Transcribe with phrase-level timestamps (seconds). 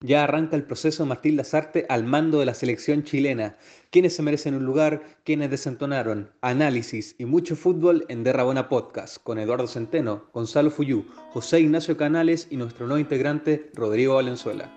[0.00, 3.56] Ya arranca el proceso de Martín Lazarte al mando de la selección chilena.
[3.90, 5.02] ¿Quiénes se merecen un lugar?
[5.24, 6.30] ¿Quiénes desentonaron?
[6.40, 12.46] Análisis y mucho fútbol en Derrabona Podcast con Eduardo Centeno, Gonzalo Fuyú, José Ignacio Canales
[12.48, 14.72] y nuestro nuevo integrante Rodrigo Valenzuela.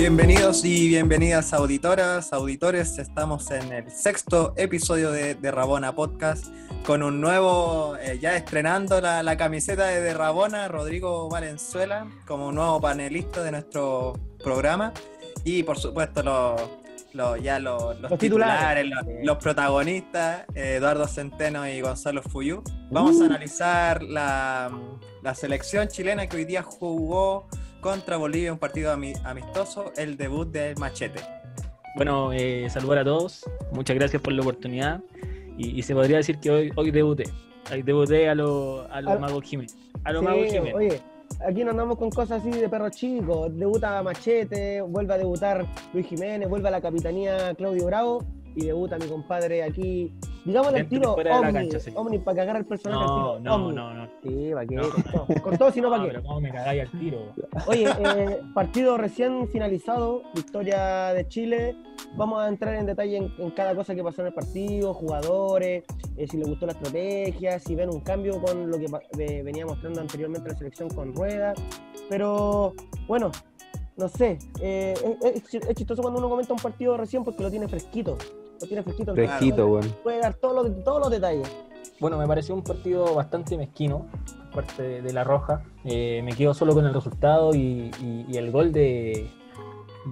[0.00, 2.96] Bienvenidos y bienvenidas auditoras, auditores.
[2.96, 6.46] Estamos en el sexto episodio de, de Rabona Podcast
[6.86, 13.42] con un nuevo, eh, ya estrenando la, camiseta de, Rabona, Rodrigo Valenzuela, como nuevo panelista
[13.42, 14.94] de nuestro programa.
[15.44, 18.90] Y por supuesto los, ya los, titulares,
[19.22, 22.62] los, protagonistas, eh, Eduardo Centeno y Gonzalo Fuyú.
[22.90, 23.26] Vamos a uh.
[23.26, 24.70] analizar la,
[25.22, 27.48] la selección chilena que hoy día jugó
[27.80, 31.20] contra Bolivia, un partido amistoso, el debut del Machete.
[31.96, 35.00] Bueno, eh, saludar a todos, muchas gracias por la oportunidad
[35.56, 37.24] y, se podría decir que hoy, hoy debuté,
[37.70, 39.76] hoy debuté a los a lo Mago Jiménez.
[40.04, 40.74] A los sí, Jiménez.
[40.74, 41.00] Oye,
[41.46, 46.06] aquí no andamos con cosas así de perro chico, debuta Machete, vuelve a debutar Luis
[46.06, 50.12] Jiménez, vuelve a la capitanía Claudio Bravo y debuta mi compadre aquí
[50.44, 53.58] Digamos el tiro Omni, Omni para cagar al personaje no, al tiro.
[53.58, 54.08] No, no, no.
[54.22, 54.76] Sí, para qué.
[54.76, 56.08] Todo, con todo, si no, para qué.
[56.08, 57.18] Pero cómo me cagáis al tiro.
[57.66, 61.76] Oye, eh, partido recién finalizado, victoria de Chile.
[62.16, 65.84] Vamos a entrar en detalle en, cada cosa que pasó en el partido, jugadores,
[66.16, 70.00] eh, si les gustó la estrategia, si ven un cambio con lo que venía mostrando
[70.00, 71.52] anteriormente la selección con Rueda.
[72.08, 72.74] Pero
[73.06, 73.30] bueno,
[73.96, 77.68] no sé, eh, es, es, chistoso cuando uno comenta un partido recién porque lo tiene
[77.68, 78.16] fresquito
[78.66, 79.14] tiene fresquito.
[79.14, 81.50] Fresquito, Puede dar todos los, todos los detalles.
[81.98, 84.06] Bueno, me pareció un partido bastante mezquino,
[84.54, 85.62] parte de, la Roja.
[85.84, 87.90] Eh, me quedo solo con el resultado y,
[88.32, 89.28] el gol de,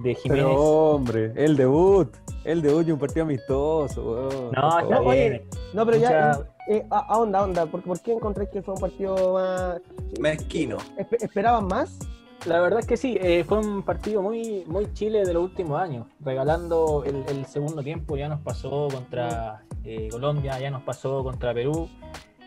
[0.03, 0.45] de Jiménez.
[0.45, 4.51] Pero hombre, el debut, el debut y un partido amistoso.
[4.55, 5.41] No, está bien.
[5.73, 9.33] no, pero ya, eh, a, onda, onda, ¿por, ¿por qué encontré que fue un partido
[9.33, 9.81] más...
[10.19, 10.77] Mezquino.
[11.19, 11.97] ¿Esperaban más?
[12.45, 15.79] La verdad es que sí, eh, fue un partido muy, muy chile de los últimos
[15.79, 21.53] años, regalando el, segundo tiempo, ya nos pasó contra eh, Colombia, ya nos pasó contra
[21.53, 21.89] Perú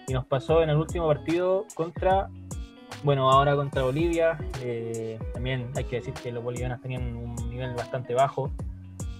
[0.09, 2.31] y nos pasó en el último partido contra,
[3.05, 4.39] bueno, ahora contra Bolivia.
[4.63, 8.51] Eh, también hay que decir que los bolivianos tenían un nivel bastante bajo,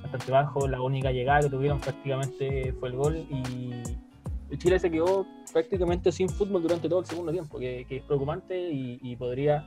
[0.01, 5.27] bastante bajo, la única llegada que tuvieron prácticamente fue el gol y Chile se quedó
[5.53, 9.67] prácticamente sin fútbol durante todo el segundo tiempo, que, es preocupante y podría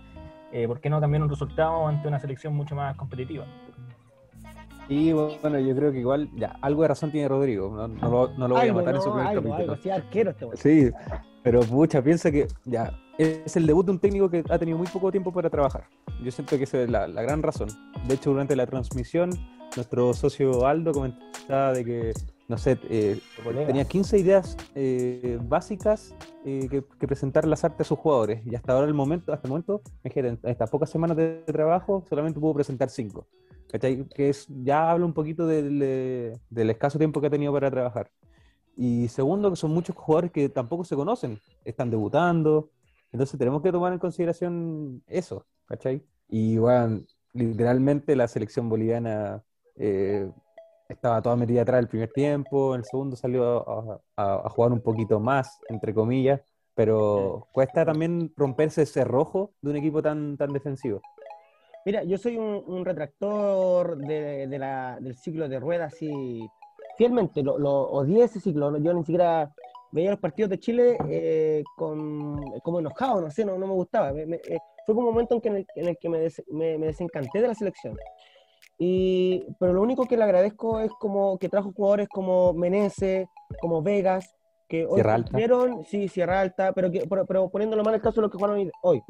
[0.56, 3.46] eh, ¿por qué no cambiar un resultado ante una selección mucho más competitiva?
[4.88, 8.70] Y bueno, yo creo que igual, ya, algo de razón tiene Rodrigo, no, lo, voy
[8.70, 9.76] a matar en su primer capítulo.
[9.76, 10.92] sí, arquero este Sí,
[11.44, 14.88] pero pucha, piensa que ya, es el debut de un técnico que ha tenido muy
[14.88, 15.90] poco tiempo para trabajar.
[16.24, 17.68] Yo siento que esa es la, la gran razón.
[18.08, 19.32] De hecho, durante la transmisión,
[19.76, 22.14] nuestro socio Aldo comentaba de que
[22.47, 23.19] no sé, eh,
[23.66, 26.13] tenía 15 ideas eh, básicas
[26.45, 28.45] eh, que, presentar las artes a sus jugadores.
[28.45, 32.39] Y hasta ahora, el momento, hasta el momento, en estas pocas semanas de trabajo, solamente
[32.39, 33.28] pudo presentar 5.
[33.79, 38.11] Que es, ya habla un poquito del, escaso tiempo que ha tenido para trabajar.
[38.77, 42.69] Y segundo, que son muchos jugadores que tampoco se conocen, están debutando.
[43.12, 46.06] Entonces tenemos que tomar en consideración eso, ¿cachai?
[46.27, 47.01] Y bueno,
[47.33, 49.44] literalmente la selección boliviana
[50.90, 55.19] estaba toda metida atrás el primer tiempo, en el segundo salió a, jugar un poquito
[55.19, 56.41] más, entre comillas,
[56.73, 61.01] pero cuesta también romperse ese rojo de un equipo tan, tan defensivo.
[61.85, 66.47] Mira, yo soy un, retractor de, del ciclo de ruedas y
[66.97, 69.53] fielmente lo, odié ese ciclo, yo ni siquiera
[69.91, 74.12] veía los partidos de Chile eh, con, como enojado, no sé, no, no me gustaba.
[74.12, 76.28] Eh, fue un momento en, que, en, el, que me,
[76.78, 77.95] me desencanté de la selección.
[78.78, 83.28] Y, pero lo único que le agradezco es como que trajo jugadores como Menese,
[83.62, 84.36] como Vegas,
[84.68, 88.30] que hoy cumplieron, sí, Sierra Alta, pero, que, pero, poniéndolo mal el caso de lo
[88.30, 89.02] que jugaron hoy,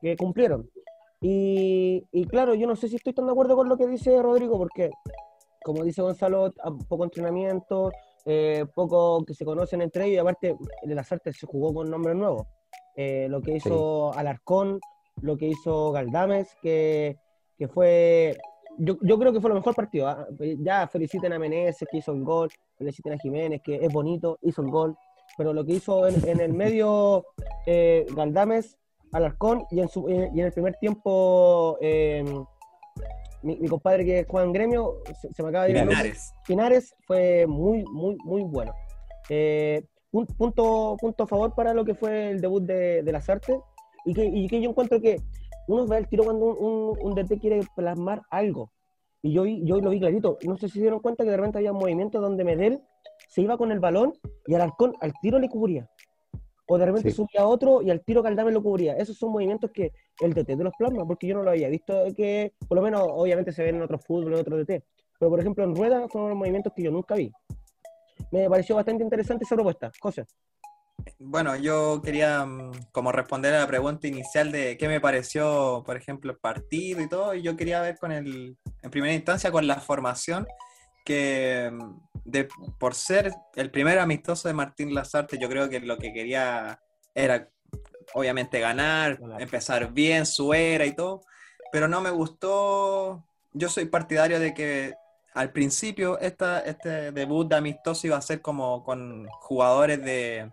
[0.00, 0.68] que cumplieron.
[1.20, 4.20] Y, y, claro, yo no sé si estoy tan de acuerdo con lo que dice
[4.20, 4.90] Rodrigo, porque,
[5.62, 6.52] como dice Gonzalo,
[6.88, 7.92] poco entrenamiento,
[8.26, 12.16] eh, poco que se conocen entre ellos, y aparte, el artes se jugó con nombres
[12.16, 12.46] nuevos.
[12.96, 14.80] Eh, lo que hizo Alarcón,
[15.20, 17.16] lo que hizo Galdames, que,
[17.58, 18.38] que fue
[18.78, 20.08] yo, yo, creo que fue lo mejor partido.
[20.08, 20.26] ¿ah?
[20.58, 24.62] Ya feliciten a Meneses que hizo el gol, feliciten a Jiménez que es bonito, hizo
[24.62, 24.96] el gol.
[25.36, 27.24] Pero lo que hizo en, el medio
[27.66, 28.76] eh, Galdames,
[29.12, 32.44] Alarcón y en, su, y en el primer tiempo em,
[33.42, 35.88] mi, compadre que juega en gremio, se, me acaba de decir.
[35.88, 36.32] Pinares.
[36.46, 38.72] Pinares fue muy, muy, muy bueno.
[39.28, 43.28] Eh, un punto, punto a favor para lo que fue el debut de, de las
[43.28, 43.58] artes
[44.04, 45.20] y que, y que yo encuentro que
[45.68, 48.70] uno ve el tiro cuando un, un, DT quiere plasmar algo.
[49.22, 50.38] Y yo, yo lo vi clarito.
[50.46, 52.82] No sé si se dieron cuenta que de repente había movimientos donde Medel
[53.28, 54.12] se iba con el balón
[54.46, 55.88] y al Alarcón al tiro le cubría.
[56.66, 57.16] o de repente Sí.
[57.16, 58.94] subía a otro y al tiro Caldame lo cubría.
[58.94, 59.92] Esos son movimientos que
[60.22, 63.02] el DT de los plasma, porque yo no lo había visto que, por lo menos,
[63.06, 64.82] obviamente se ven en otros fútbol, en otros DT,
[65.18, 67.30] pero por ejemplo en Rueda fueron movimientos que yo nunca vi.
[68.30, 69.90] Me pareció bastante interesante esa propuesta.
[70.00, 70.24] José.
[71.18, 75.96] Bueno, yo quería mm, como responder a la pregunta inicial de qué me pareció, por
[75.96, 79.66] ejemplo, el partido y todo, y yo quería ver con el, en primera instancia con
[79.66, 80.46] la formación,
[81.04, 82.48] que mm, de,
[82.78, 86.78] por ser el primer amistoso de Martín Lazarte, yo creo que lo que quería
[87.14, 87.48] era
[88.12, 89.42] obviamente ganar, Ganar.
[89.42, 91.22] empezar bien su era y todo,
[91.72, 94.94] pero no me gustó, yo soy partidario de que
[95.32, 100.50] al principio esta, este debut de amistoso iba a ser como con jugadores de,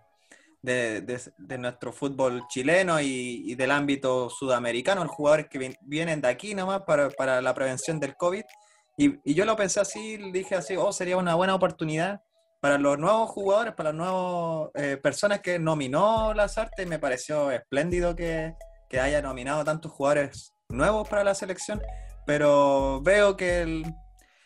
[0.62, 6.28] de, de- nuestro fútbol chileno y, del ámbito sudamericano, los jugadores que vin- vienen de
[6.28, 8.44] aquí nomás para, para la prevención del COVID.
[8.96, 12.22] Y, y yo lo pensé así, dije así, oh, sería una buena oportunidad
[12.60, 16.86] para los nuevos jugadores, para las nuevas eh, personas que nominó Lazarte.
[16.86, 18.54] Me pareció espléndido que,
[18.88, 21.82] que haya nominado tantos jugadores nuevos para la selección,
[22.24, 23.84] pero veo que el-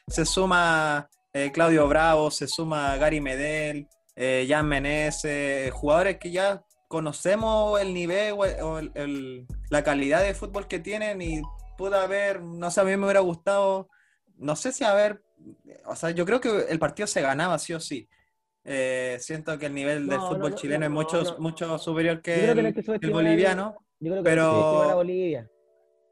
[0.08, 6.64] se suma eh, Claudio Bravo, se suma Gary Medel, eh, Jan Menezes, jugadores que ya
[6.88, 11.42] conocemos el nivel o, el- el- la calidad de fútbol que tienen y
[11.76, 13.88] pudo haber, no sé, a mí me hubiera gustado,
[14.38, 15.22] no sé si haber,
[15.84, 18.08] o sea, yo creo que el partido se ganaba sí o sí.
[18.64, 21.78] Eh, siento que el nivel del No, fútbol no, no, chileno no, es mucho, mucho
[21.78, 23.76] superior que el, que el boliviano.
[24.00, 25.50] Yo creo que Pero- que subestimar a Bolivia.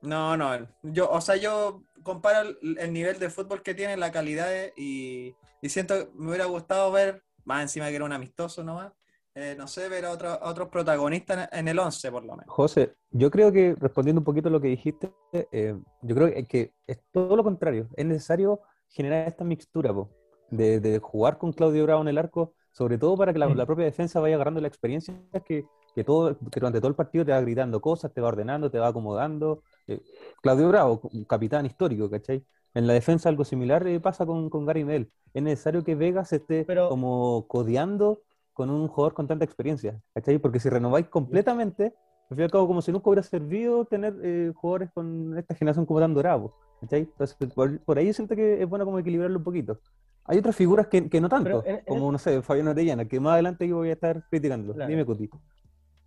[0.02, 4.12] No, no, yo, o sea, yo comparo el, el nivel de fútbol que tiene, la
[4.12, 8.12] calidad de- y, y siento que me hubiera gustado ver, más encima que era un
[8.12, 8.92] amistoso nomás,
[9.34, 12.36] eh, no sé, ver a, otro- a otros protagonistas en, en el 11 por lo
[12.36, 12.54] menos.
[12.54, 16.44] José, yo creo que respondiendo un poquito a lo que dijiste, eh, yo creo que,
[16.46, 17.88] que es todo lo contrario.
[17.96, 20.10] Es necesario generar esta mixtura po,
[20.50, 23.56] de, de jugar con Claudio Bravo en el arco, sobre todo para que la, Mm.
[23.56, 25.14] la propia defensa vaya agarrando la experiencia
[25.46, 25.64] que,
[25.94, 28.78] que, todo, que durante todo el partido te va gritando cosas, te va ordenando, te
[28.78, 29.62] va acomodando.
[29.86, 30.00] Eh,
[30.42, 32.44] Claudio Bravo, un capitán histórico, ¿cachai?
[32.74, 35.10] En la defensa algo similar eh, pasa con, con Gary Medel.
[35.32, 38.22] Es necesario que Vegas esté Pero- como codeando
[38.52, 40.38] con un jugador con tanta experiencia, ¿cachai?
[40.38, 41.94] Porque si renováis completamente,
[42.30, 45.54] al fin y al cabo, como si nunca hubiera servido tener eh, jugadores con esta
[45.54, 47.00] generación como tan dorado, ¿cachai?
[47.02, 49.80] Entonces, por, por ahí siento que es bueno como equilibrarlo un poquito.
[50.24, 53.04] Hay otras figuras que, que no tanto, Pero en- en como, no sé, Fabián Orellana,
[53.06, 54.72] que más adelante yo voy a estar criticando.
[54.72, 54.88] Claro.
[54.88, 55.28] Dime, Cuti.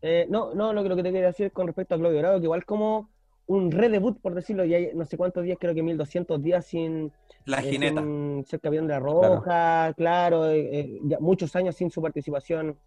[0.01, 2.37] Eh, no, no, lo que, lo que te quería decir con respecto a Claudio Bravo,
[2.39, 3.09] que igual como
[3.47, 7.11] un redebut, por decirlo, ya hay no sé cuántos días, creo que 1200 días sin,
[7.45, 8.01] La eh, jineta.
[8.01, 12.77] sin ser campeón de la Roja, claro, eh, eh, ya muchos años sin su participación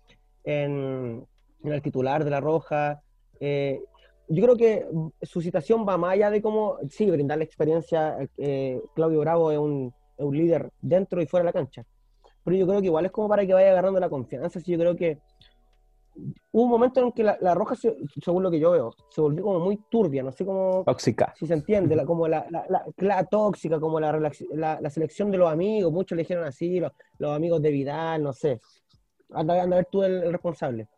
[0.44, 1.24] en,
[1.64, 3.02] en el titular de la Roja.
[3.40, 3.80] eh,
[4.32, 4.86] yo creo que
[5.22, 8.16] su situación va más allá de cómo, sí, brindar la experiencia.
[8.38, 11.84] eh, Claudio Bravo es un, es un líder dentro y fuera de la cancha.
[12.44, 14.60] Pero yo creo que igual es como para que vaya agarrando la confianza.
[14.60, 15.18] Sí, yo creo que
[16.52, 19.20] hubo un momento en que la, la Roja, se- según lo que yo veo, se
[19.20, 21.32] volvió como muy turbia, no sé cómo, Tóxica.
[21.36, 22.46] si se entiende, la, como la,
[22.98, 26.80] la, tóxica, como la, relax- la, la selección de los amigos, muchos le dijeron así,
[26.80, 28.60] los, los amigos de Vidal, no sé.
[29.32, 30.88] Anda, anda a ver tú el, el responsable.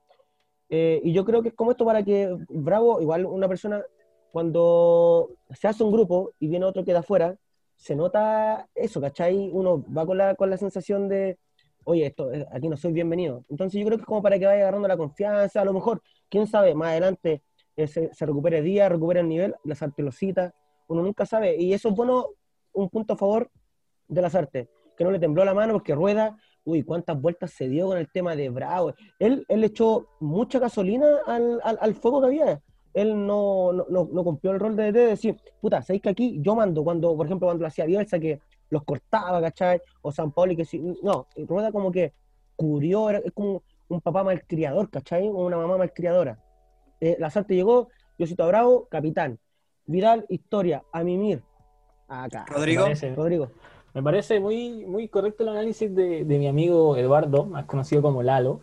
[0.70, 3.82] Eh, y yo creo que es como esto para que Bravo, igual una persona,
[4.30, 7.36] cuando se hace un grupo y viene otro que da afuera,
[7.76, 9.50] se nota eso, ¿cachai?
[9.52, 11.36] Uno va con la, con la sensación de,
[11.84, 13.44] oye, esto, eh, aquí no soy bienvenido.
[13.48, 16.02] Entonces yo creo que es como para que vaya agarrando la confianza, a lo mejor,
[16.28, 17.42] quién sabe, más adelante
[17.76, 20.54] eh, se, se recupere día, recupere el nivel, las artes lo cita,
[20.88, 21.56] uno nunca sabe.
[21.56, 22.28] Y eso es bueno,
[22.72, 23.50] un punto a favor
[24.08, 27.68] de las artes, que no le tembló la mano porque Rueda, uy, cuántas vueltas se
[27.68, 28.94] dio con el tema de Bravo.
[29.18, 32.62] Él, él echó mucha gasolina al, al, fuego que había.
[32.94, 36.38] Él no, no, no, no cumplió el rol de, de decir, puta, ¿sabéis que aquí
[36.40, 36.84] yo mando?
[36.84, 38.40] Cuando, por ejemplo, cuando lo hacía Bielsa, que
[38.72, 39.82] los cortaba, ¿cachai?
[40.00, 40.82] O San Pauli, que sí.
[41.02, 42.14] No, Rueda como que
[42.56, 45.28] cubrió, era, es como un papá malcriador, ¿cachai?
[45.28, 46.38] O una mamá malcriadora.
[46.98, 49.38] Eh, Lazarte llegó, Diosito Bravo, capitán.
[49.84, 51.42] Vidal, historia, a mimir.
[52.08, 52.46] Acá.
[52.48, 52.82] Rodrigo.
[52.82, 53.50] Me parece, Rodrigo.
[53.92, 58.22] me parece muy, muy correcto el análisis de, de mi amigo Eduardo, más conocido como
[58.22, 58.60] Lalo.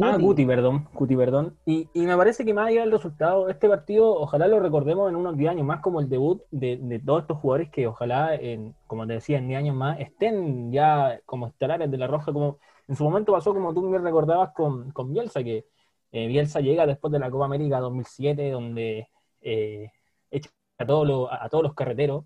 [0.00, 0.24] Ah, Cuti.
[0.24, 1.58] Guti, perdón, Guti, perdón.
[1.66, 5.16] Y, y me parece que más allá del resultado, este partido, ojalá lo recordemos en
[5.16, 8.74] unos 10 años más como el debut de, de todos estos jugadores que ojalá, en,
[8.86, 12.58] como te decía, en 10 años más estén ya como estelares de la Roja, como
[12.88, 15.66] en su momento pasó, como tú me recordabas con, con Bielsa, que
[16.12, 19.08] eh, Bielsa llega después de la Copa América 2007, donde
[19.42, 19.90] eh,
[20.30, 22.24] echa a, todos los- a todos los carreteros,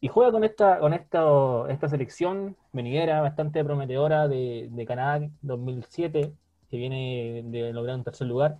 [0.00, 1.24] y juega con esta, con esta,
[1.70, 6.32] esta selección venidera bastante prometedora de, de Canadá 2007,
[6.70, 8.58] que viene de lograr un tercer lugar.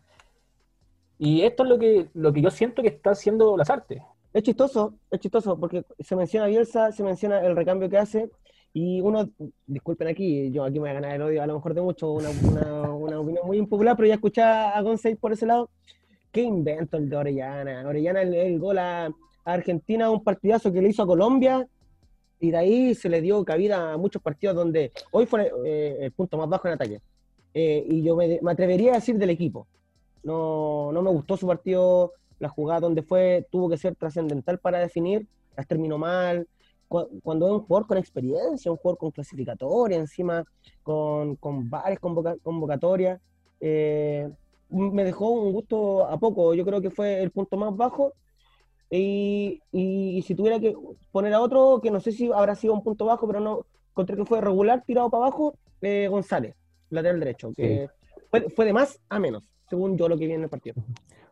[1.18, 4.02] Y esto es lo que, lo que yo siento que está haciendo las artes.
[4.32, 8.30] Es chistoso, es chistoso, porque se menciona Bielsa, se menciona el recambio que hace,
[8.75, 9.30] y uno,
[9.66, 12.10] disculpen aquí, yo aquí me voy a ganar el odio a lo mejor de mucho,
[12.10, 15.70] una, una, una opinión muy impopular, pero ya escuché a González por ese lado.
[16.30, 17.88] Qué invento el de Orellana.
[17.88, 19.08] Orellana el, el gol a
[19.44, 21.66] Argentina, un partidazo que le hizo a Colombia,
[22.38, 26.12] y de ahí se le dio cabida a muchos partidos donde hoy fue eh, el
[26.12, 27.00] punto más bajo en ataque.
[27.58, 29.66] Eh, y yo me, me atrevería a decir del equipo.
[30.22, 34.78] No, no me gustó su partido, la jugada donde fue, tuvo que ser trascendental para
[34.78, 36.46] definir, las terminó mal.
[36.88, 40.44] Cu- Cuando es un jugador con experiencia, un jugador con clasificatoria, encima
[40.82, 43.20] con, con varias convoca- convocatorias,
[43.60, 44.28] eh,
[44.68, 46.52] me dejó un gusto a poco.
[46.54, 48.12] Yo creo que fue el punto más bajo.
[48.90, 50.75] Y, y- si tuviera que
[51.10, 54.16] poner a otro, que no sé si habrá sido un punto bajo, pero no encontré
[54.16, 56.54] que fue regular, tirado para abajo, eh, González,
[56.90, 57.88] lateral derecho, que
[58.31, 60.76] fue, fue de más a menos, según yo lo que vi en el partido.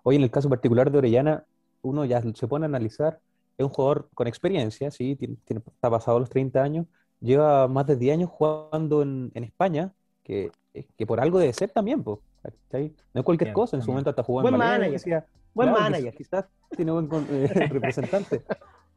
[0.02, 1.44] Hoy en el caso particular de Orellana,
[1.82, 3.20] uno ya se pone a analizar,
[3.56, 6.87] es un jugador con experiencia, sí, tiene- tiene- está pasado los 30 años,
[7.20, 9.92] lleva más de 10 años jugando en, en España,
[10.23, 10.50] que,
[10.96, 12.92] que por algo debe ser también, pues, ¿cachai?
[13.12, 15.25] No es cualquier Bien, cosa, en su momento hasta jugó en Buen manager.
[15.54, 16.14] Buen claro, manager.
[16.14, 16.46] Quizás,
[16.76, 18.42] tiene buen eh, representante,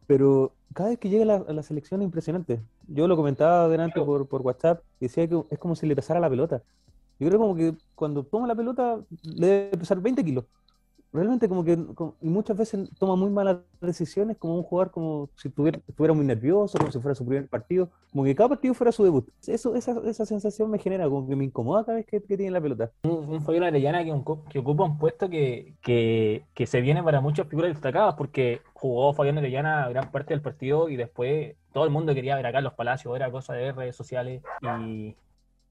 [0.08, 2.62] pero cada vez que llega a la, a la selección es impresionante.
[2.88, 6.30] Yo lo comentaba delante por, por WhatsApp, decía que es como si le pesara la
[6.30, 6.64] pelota.
[7.20, 10.46] Yo creo como que cuando toma la pelota le debe pesar 20 kilos.
[11.14, 11.74] Realmente como que
[12.22, 16.26] y muchas veces toma muy malas decisiones como un jugador como si estuviera, estuviera muy
[16.26, 19.28] nervioso, como si fuera su primer partido, como que cada partido fuera su debut.
[19.48, 22.52] Eso, esa, esa sensación me genera, como que me incomoda cada vez que, que tiene
[22.52, 22.92] la pelota.
[23.04, 27.02] un, un Fabián Arellana que, un- que ocupa un puesto que, que, que se viene
[27.04, 31.86] para muchas figuras destacadas porque jugó Fabián Arellana gran parte del partido y después todo
[31.86, 35.16] el mundo quería ver a Carlos Palacio, era cosa de redes sociales y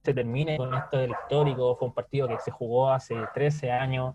[0.04, 4.14] se termine con esto del histórico, fue un partido que se jugó hace 13 años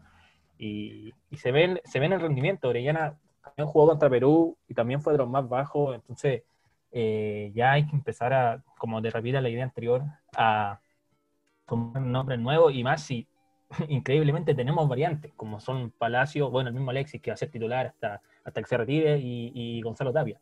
[0.61, 5.13] y, se, ven, se ve el rendimiento, Orellana también jugó contra Perú y también fue
[5.13, 6.43] de los más bajos, entonces
[6.91, 10.03] eh, ya hay que empezar a, como te repito la idea anterior,
[10.35, 10.79] a
[11.65, 13.27] tomar un nombre nuevo y más si
[13.89, 17.87] increíblemente tenemos variantes, como son Palacio, bueno, el mismo Alexis que va a ser titular
[17.87, 20.39] hasta, hasta que se retire y, Gonzalo Tapia.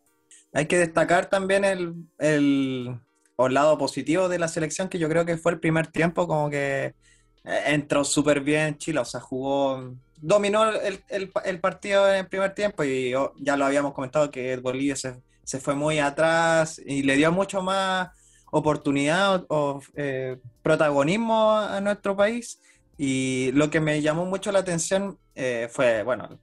[0.53, 2.99] Hay que destacar también el, el,
[3.38, 6.49] el lado positivo de la selección, que yo creo que fue el primer tiempo, como
[6.49, 6.93] que
[7.45, 12.27] eh, entró súper bien Chile, o sea, jugó, dominó el, el- el partido en el
[12.27, 17.03] primer tiempo y ya lo habíamos comentado que Bolivia se, se fue muy atrás y
[17.03, 18.09] le dio mucho más
[18.51, 22.59] oportunidad o, o, eh, protagonismo a nuestro país.
[22.97, 26.39] Y lo que me llamó mucho la atención eh, fue, bueno,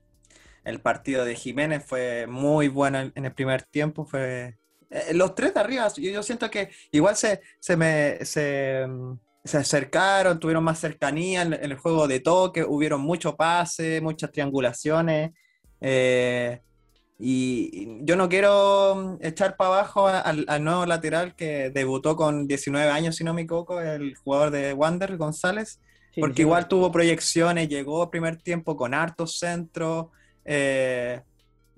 [0.63, 4.05] el partido de Jiménez fue muy bueno en el primer tiempo.
[4.05, 4.57] Fue
[4.89, 5.87] eh, los tres de arriba.
[5.95, 9.13] Yo, yo siento que igual se, se me se, mm,
[9.47, 14.31] se acercaron, tuvieron más cercanía en, en el juego de toque, hubieron mucho pase, muchas
[14.31, 15.31] triangulaciones.
[15.81, 16.61] eh,
[17.19, 22.47] y yo no quiero mm, echar para abajo al, al nuevo lateral que debutó con
[22.47, 25.81] 19 años, si no me equivoco, el jugador de Wander, González.
[26.11, 26.41] Sí, Porque sí.
[26.43, 30.07] igual tuvo proyecciones, llegó primer tiempo con hartos centros.
[30.45, 31.21] eh,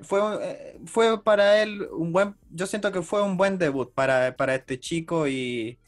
[0.01, 4.35] fue, eh, fue para él un buen, yo siento que fue un buen debut para,
[4.35, 5.79] para este chico y,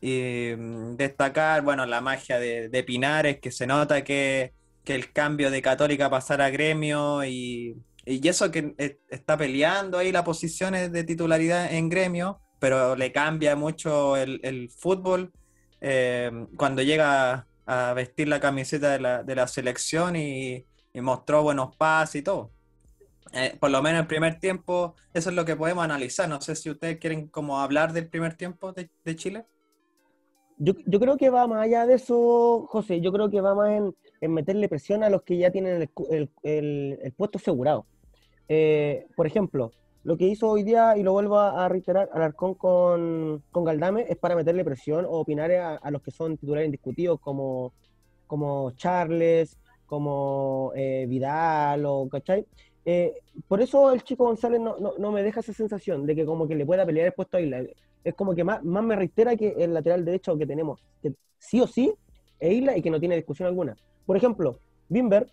[0.00, 4.52] y, mm, destacar, bueno, la magia de, Pinares, que se nota que,
[4.84, 9.36] que el cambio de Católica a pasar a gremio y, y eso que eh, está
[9.36, 15.32] peleando ahí las posiciones de titularidad en gremio, pero le cambia mucho el, fútbol
[15.80, 21.76] eh, cuando llega a vestir la camiseta de la, de la selección y, mostró buenos
[21.76, 22.50] pases y todo.
[23.32, 26.28] Eh, por lo menos el primer tiempo, eso es lo que podemos analizar.
[26.28, 29.46] No sé si ustedes quieren como hablar del primer tiempo de Chile.
[30.62, 33.00] Yo, yo creo que va más allá de eso, José.
[33.00, 35.90] Yo creo que va más en, en meterle presión a los que ya tienen el,
[36.42, 37.86] el- el- puesto asegurado.
[38.48, 39.72] Eh, por ejemplo,
[40.04, 44.18] lo que hizo hoy día, y lo vuelvo a reiterar, Alarcón con, con Galdame, es
[44.18, 47.74] para meterle presión o opinar a, a los que son titulares indiscutidos, como,
[48.26, 52.46] como Charles, como eh, Vidal, o, ¿cachai?
[52.84, 53.14] Eh,
[53.46, 56.48] por eso el chico González no, no, no me deja esa sensación de que como
[56.48, 57.62] que le pueda pelear el puesto a Isla.
[58.02, 61.60] Es como que más, más me reitera que el lateral derecho que tenemos, que sí
[61.60, 61.92] o sí,
[62.38, 63.76] es Isla y que no tiene discusión alguna.
[64.06, 64.58] Por ejemplo,
[64.88, 65.30] Bimber,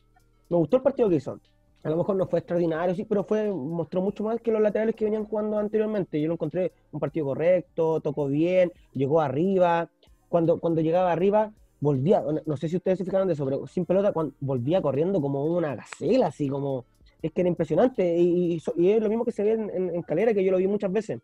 [0.50, 1.40] me gustó el partido que hizo.
[1.84, 4.96] A lo mejor no fue extraordinario, sí, pero fue, mostró mucho más que los laterales
[4.96, 6.20] que venían jugando anteriormente.
[6.20, 9.90] Yo lo encontré un partido correcto, tocó bien, llegó arriba.
[10.28, 14.12] Cuando, cuando llegaba arriba, volvía, no, sé si ustedes se fijaron de pero sin pelota,
[14.12, 16.86] cuando, volvía corriendo como una gacela, así como,
[17.22, 18.18] es que era impresionante.
[18.18, 20.52] Y, y y es lo mismo que se ve en, en- en Calera, que yo
[20.52, 21.20] lo vi muchas veces.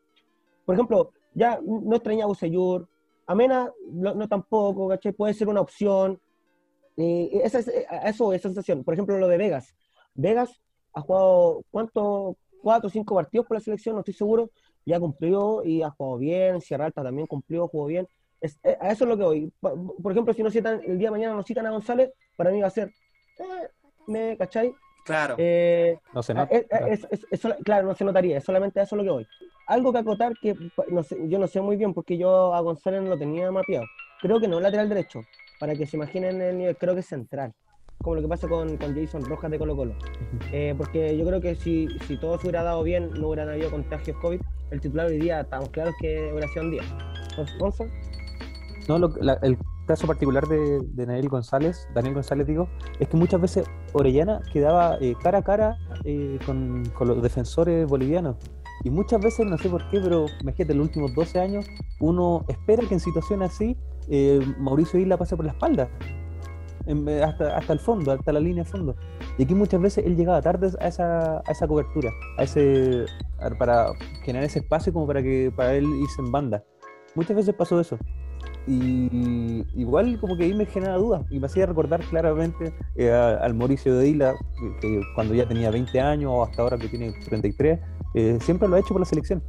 [0.66, 2.88] Por ejemplo, ya no extrañaba a Buseyur,
[3.28, 5.12] a Mena no, no tampoco, ¿cachai?
[5.14, 6.20] Puede ser una opción.
[6.98, 8.84] Eh, esa es, eh, eso es sensación.
[8.84, 9.74] Por ejemplo, lo de Vegas.
[10.14, 10.62] Vegas
[10.94, 12.38] ha jugado, ¿cuánto?
[12.62, 14.50] Cuatro o cinco partidos por la selección, no estoy seguro.
[14.86, 16.62] Ya cumplió y ha jugado bien.
[16.62, 18.08] Sierra Alta también cumplió, jugó bien.
[18.42, 19.50] Es- eh, a eso es lo que.
[19.60, 22.52] Pa- Por ejemplo, si no citan, el día de mañana no citan a González, para
[22.52, 22.90] mí va a ser,
[23.40, 23.68] eh,
[24.08, 24.74] me, ¿cachai?
[25.04, 25.36] Claro.
[25.38, 26.56] Eh, No se nota.
[26.56, 29.10] es- es- es- es sola- claro, no se notaría, es solamente a eso lo que
[29.10, 29.28] voy.
[29.68, 32.60] Algo que acotar que pa- no sé, yo no sé muy bien porque yo a
[32.62, 33.86] González no lo tenía mapeado.
[34.22, 35.22] Creo que no es lateral derecho,
[35.60, 37.54] para que se imaginen el nivel, creo que es central,
[38.02, 39.96] como lo que pasa con, con Jason Rojas de Colo Colo.
[40.52, 43.70] Eh, porque yo creo que si, si todo se hubiera dado bien, no hubieran habido
[43.72, 44.40] contagios COVID,
[44.72, 46.84] el titular hoy día estamos claros que hubiera sido un día.
[47.30, 47.90] Entonces, Gonzalo,
[48.88, 52.68] No, lo- la- el caso particular de, Daniel González, Daniel González digo,
[53.00, 58.38] es que muchas veces Orellana quedaba eh, cara a cara eh, con, los defensores bolivianos.
[58.84, 61.66] Y muchas veces, no sé por qué, pero imagínate, en los últimos 12 años,
[62.00, 63.78] uno espera que en situaciones así
[64.10, 65.90] eh, Mauricio Isla pase por la espalda,
[67.24, 68.96] hasta, el fondo, hasta la línea de fondo.
[69.38, 73.06] Y aquí muchas veces él llegaba tarde a esa, a esa cobertura, a ese,
[73.58, 73.88] para
[74.24, 76.64] generar ese espacio como para que para él irse en banda.
[77.16, 77.98] Muchas veces pasó eso.
[78.66, 83.54] Y igual como que ahí me genera dudas y me hacía recordar claramente eh, al
[83.54, 84.36] Mauricio de Isla,
[84.80, 87.80] que, cuando ya tenía 20 años o hasta ahora que tiene 33,
[88.14, 89.44] eh, siempre lo ha hecho por la selección.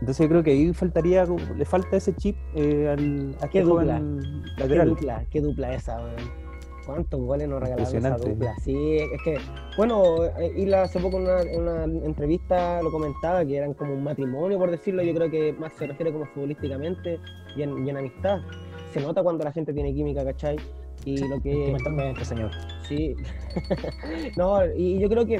[0.00, 3.70] Entonces yo creo que ahí faltaría, le falta ese chip eh, al, a Qué este
[3.70, 6.49] dupla, joven qué dupla, qué dupla esa, weón.
[6.86, 8.54] ¿Cuántos goles nos regalaron esa dupla?
[8.62, 9.38] Sí, es que,
[9.76, 13.94] bueno, eh, Isla hace poco en una, en una entrevista lo comentaba, que eran como
[13.94, 17.18] un matrimonio, por decirlo, yo creo que más se refiere como futbolísticamente
[17.56, 18.40] y en, y en amistad.
[18.92, 20.56] Se nota cuando la gente tiene química, ¿cachai?
[21.04, 21.52] Y lo que...
[21.52, 22.50] Sentimentalmente, señor.
[22.88, 23.14] Sí.
[24.36, 25.38] no, y yo creo que,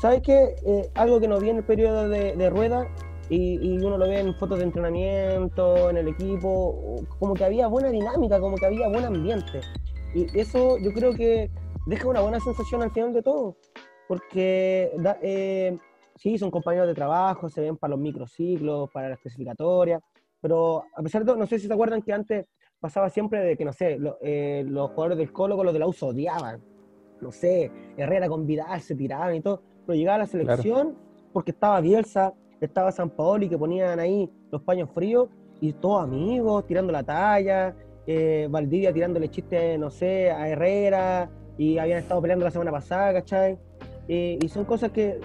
[0.00, 0.54] ¿sabes qué?
[0.66, 2.88] Eh, algo que no vi en el periodo de, de rueda
[3.28, 7.68] y, y uno lo ve en fotos de entrenamiento, en el equipo, como que había
[7.68, 9.60] buena dinámica, como que había buen ambiente.
[10.14, 11.50] Y eso yo creo que
[11.86, 13.56] deja una buena sensación al final de todo,
[14.06, 15.78] porque da- eh,
[16.16, 20.00] sí, son compañeros de trabajo, se ven para los microciclos, para las clasificatorias,
[20.40, 22.46] pero a pesar de todo, no sé si se acuerdan que antes
[22.80, 25.80] pasaba siempre de que, no sé, lo- eh, los jugadores del Colo con los de
[25.80, 26.62] la U se odiaban.
[27.20, 29.62] No sé, Herrera con Vidal se tiraban y todo.
[29.84, 30.96] Pero llegaba a la selección
[31.32, 35.28] porque estaba Bielsa, estaba San Paoli que ponían ahí los paños fríos
[35.60, 37.74] y todos amigos tirando la talla,
[38.10, 43.12] eh, Valdivia tirándole chistes, no sé, a Herrera y habían estado peleando la semana pasada,
[43.12, 43.58] ¿cachai?
[44.08, 45.20] Y son cosas que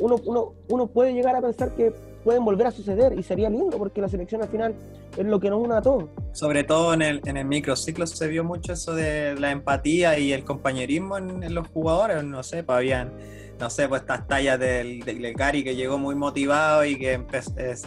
[0.00, 1.92] uno, uno, uno puede llegar a pensar que
[2.24, 4.74] pueden volver a suceder y sería lindo porque la selección al final
[5.16, 6.06] es lo que nos une a todos.
[6.32, 10.32] Sobre todo en el, en el microciclo se vio mucho eso de la empatía y
[10.32, 13.12] el compañerismo en, los jugadores, no sé, pues habían,
[13.60, 17.20] no sé, pues estas tallas del, del Gary que llegó muy motivado y que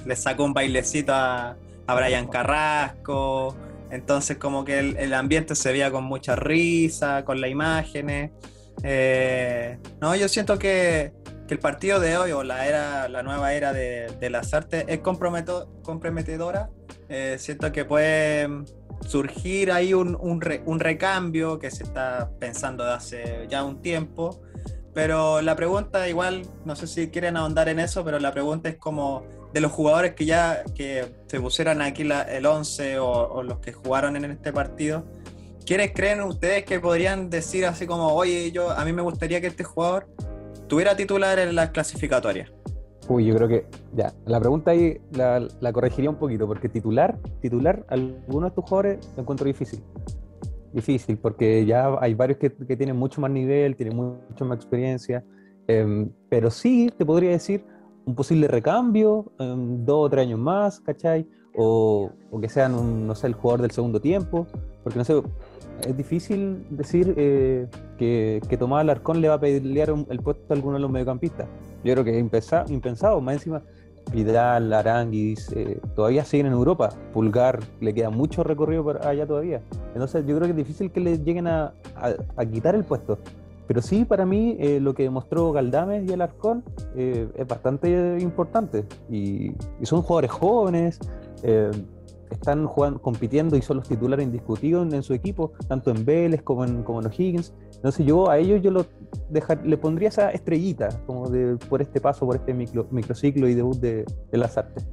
[0.05, 1.57] le sacó un bailecito a,
[1.87, 3.55] a Brian Carrasco,
[3.91, 8.31] entonces como que el, ambiente se veía con mucha risa, con las imágenes.
[8.83, 11.13] Eh, no, yo siento que,
[11.49, 16.69] el partido de hoy o la era, la nueva era de, las artes es comprometedora.
[17.07, 18.49] Eh, siento que puede
[19.07, 24.41] surgir ahí un, un recambio que se está pensando de hace ya un tiempo.
[24.97, 28.77] Pero la pregunta, igual, no sé si quieren ahondar en eso, pero la pregunta es
[28.77, 33.73] como de los jugadores que ya que se pusieran aquí el 11 o, los que
[33.73, 35.03] jugaron en este partido,
[35.67, 39.45] ¿quiénes creen ustedes que podrían decir así como, oye, yo a mí me gustaría que
[39.45, 40.07] este jugador
[40.65, 42.51] tuviera titular en las clasificatorias?
[43.07, 47.19] Uy, yo creo que ya, la pregunta ahí la, la corregiría un poquito, porque titular,
[47.39, 49.83] titular, algunos de estos jugadores lo encuentro difícil.
[50.73, 55.23] Difícil, porque ya hay varios que, que tienen mucho más nivel, tienen mucho más experiencia,
[55.67, 57.63] em, pero sí te podría decir
[58.05, 61.25] un posible recambio, en dos o tres años más, ¿cachai?
[61.55, 64.45] O, o que sean, un, no sé, el jugador del segundo tiempo,
[64.83, 65.21] porque no sé,
[65.87, 70.45] es difícil decir eh, que, que Tomás Alarcón le va a pelear un- el puesto
[70.49, 71.47] a alguno de los mediocampistas.
[71.83, 73.61] Yo creo que es impensa- impensado, más encima
[74.11, 76.89] Vidal, Aranguis, eh, todavía siguen en Europa.
[77.13, 79.61] Pulgar le queda mucho recorrido por allá todavía.
[79.93, 81.73] Entonces yo creo que es difícil que le lleguen a,
[82.51, 83.19] quitar el puesto.
[83.67, 86.63] Pero sí, para mí, eh, lo que demostró Galdames y Alarcón
[86.95, 88.85] eh, es bastante importante.
[89.09, 90.99] Y, y son jugadores jóvenes,
[91.43, 91.71] eh,
[92.29, 96.41] están jugando, compitiendo y son los titulares indiscutidos en, en su equipo, tanto en Vélez
[96.43, 97.53] como en, como en O'Higgins.
[97.75, 98.85] Entonces yo a ellos yo lo
[99.29, 103.53] dejar- le pondría esa estrellita como de, por este paso, por este micro- microciclo y
[103.55, 104.85] debut de, de las artes.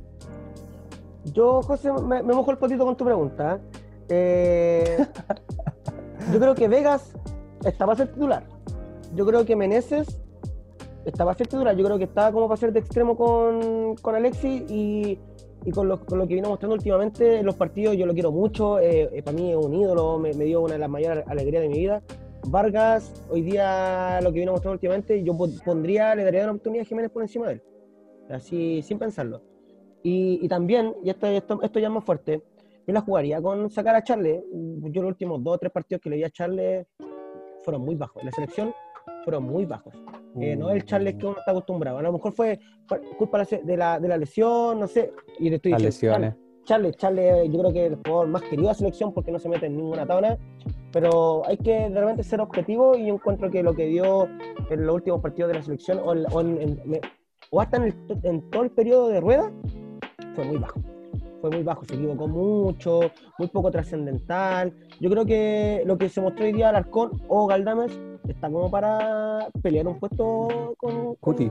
[1.32, 3.56] Yo, José, me, me mojo el potito con tu pregunta.
[3.56, 3.60] ¿eh?
[4.10, 5.06] Eh,
[6.32, 7.14] yo creo que Vegas
[7.64, 8.44] está para ser titular.
[9.14, 10.20] Yo creo que Meneses
[11.06, 11.74] está para ser titular.
[11.76, 15.18] Yo creo que está como para ser de extremo con, con Alexis y,
[15.64, 17.96] y con, lo, con lo que vino mostrando últimamente en los partidos.
[17.96, 18.78] Yo lo quiero mucho.
[18.78, 21.68] eh, para mí es un ídolo, me, me dio una de las mayores alegrías de
[21.68, 22.02] mi vida.
[22.46, 26.82] Vargas, hoy día lo que vino mostrando últimamente, yo pon- pondría, le daría una oportunidad
[26.82, 27.62] a Jiménez por encima de él.
[28.28, 29.40] Así, sin pensarlo.
[30.02, 32.42] Y, y también, y esto, esto, esto ya es más fuerte,
[32.86, 34.42] yo la jugaría con sacar a Charles.
[34.52, 36.86] Yo los últimos dos o tres partidos que le di a Charles
[37.64, 38.20] fueron muy bajos.
[38.20, 38.74] En la selección
[39.24, 39.94] fueron muy bajos.
[40.40, 41.98] Eh, no es el Charles que uno está acostumbrado.
[41.98, 45.12] A lo mejor fue pa- culpa de la de la, lesión, no sé.
[45.38, 46.34] Y le estoy diciendo, lesiones.
[46.64, 49.38] Charles, Charles, yo creo que es el jugador más querido de la selección porque no
[49.38, 50.38] se mete en ninguna tabla.
[50.92, 54.28] Pero hay que de repente ser objetivo y yo encuentro que lo que dio
[54.70, 57.00] en los últimos partidos de la selección o, en- o en-
[57.50, 59.52] o hasta en, el- en todo el periodo de rueda
[60.34, 60.80] fue muy bajo.
[61.40, 63.00] Fue muy bajo, se equivocó mucho,
[63.38, 64.72] muy poco trascendental.
[64.98, 67.92] Yo creo que lo que se mostró hoy día Alarcón o Galdames
[68.28, 71.14] está como para pelear un puesto con.
[71.16, 71.50] Cuti.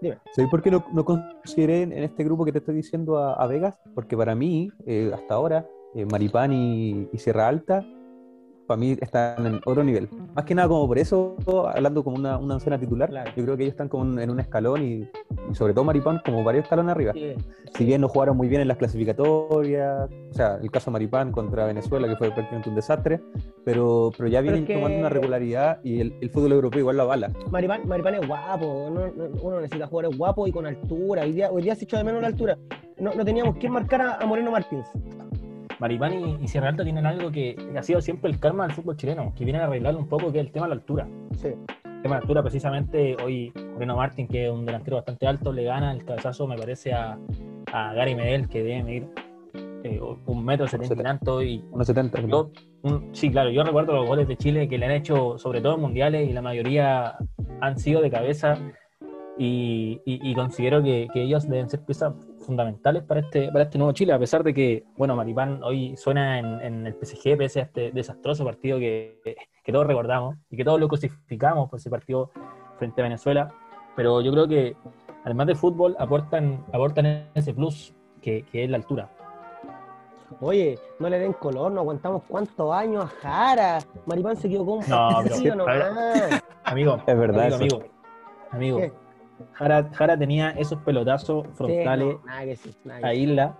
[0.00, 0.18] Dime.
[0.32, 3.46] ¿Sabes por qué no, no consideré en este grupo que te estoy diciendo a, a
[3.46, 3.80] Vegas?
[3.94, 7.86] Porque para mí, eh, hasta ahora, eh, Maripán y, y Sierra Alta,
[8.66, 10.08] para mí están en otro nivel.
[10.34, 11.36] Más que nada como por eso,
[11.74, 13.30] hablando como una, una ancena titular, Claro.
[13.36, 15.08] yo creo que ellos están como en- un escalón y,
[15.50, 17.12] y sobre todo Maripán como varios escalones arriba.
[17.12, 17.34] Sí,
[17.76, 21.32] Si bien no jugaron muy bien en las clasificatorias, o sea, el caso de Maripán
[21.32, 23.20] contra Venezuela, que fue prácticamente un desastre,
[23.64, 26.96] pero, pero ya Pero vienen que- tomando una regularidad y el, el fútbol europeo igual
[26.96, 27.30] lo avala.
[27.50, 31.22] Maripán, Maripán es guapo, no- no- uno necesita jugadores guapos y con altura.
[31.22, 32.58] Hoy día, hoy día se echó de menos la altura.
[32.98, 34.86] No, no teníamos que marcar a, a Moreno Martins.
[35.84, 39.34] Maripán y, Sierra Alta tienen algo que ha sido siempre el karma del fútbol chileno,
[39.36, 41.06] que vienen a arreglarlo un poco, que es el tema de la altura.
[41.36, 41.48] Sí.
[41.48, 45.52] El tema de la altura, precisamente, hoy Moreno Martín, que es un delantero bastante alto,
[45.52, 47.18] le gana el cabezazo, me parece, a,
[47.70, 49.08] a Gary Medel, que debe medir
[49.84, 52.28] eh, un metro setenta y tanto, y 1.70.
[52.30, 52.50] yo,
[52.82, 55.74] un- sí, claro, yo recuerdo los goles de Chile que le han hecho, sobre todo
[55.74, 57.18] en mundiales, y la mayoría
[57.60, 58.56] han sido de cabeza,
[59.36, 62.14] y, y- y considero que, que ellos deben ser piezas
[62.44, 66.38] fundamentales para este, para este nuevo Chile, a pesar de que, bueno, Maripán hoy suena
[66.38, 69.20] en, en el PSG, pese a este desastroso partido que,
[69.64, 72.30] que todos recordamos y que todos lo crucificamos por ese partido
[72.78, 73.52] frente a Venezuela,
[73.96, 74.76] pero yo creo que
[75.24, 79.10] además de fútbol aportan, aportan ese plus que, que es la altura.
[80.40, 83.78] Oye, no le den color, no aguantamos cuántos años a Jara.
[84.06, 86.42] Maripán se equivocó un No, pero- partido nomás.
[86.64, 87.76] Amigo, Es verdad amigo, eso.
[88.50, 88.94] amigo, amigo.
[89.52, 93.14] Jara, Jara tenía esos pelotazos frontales Sí, no, nada que a.
[93.14, 93.56] Isla.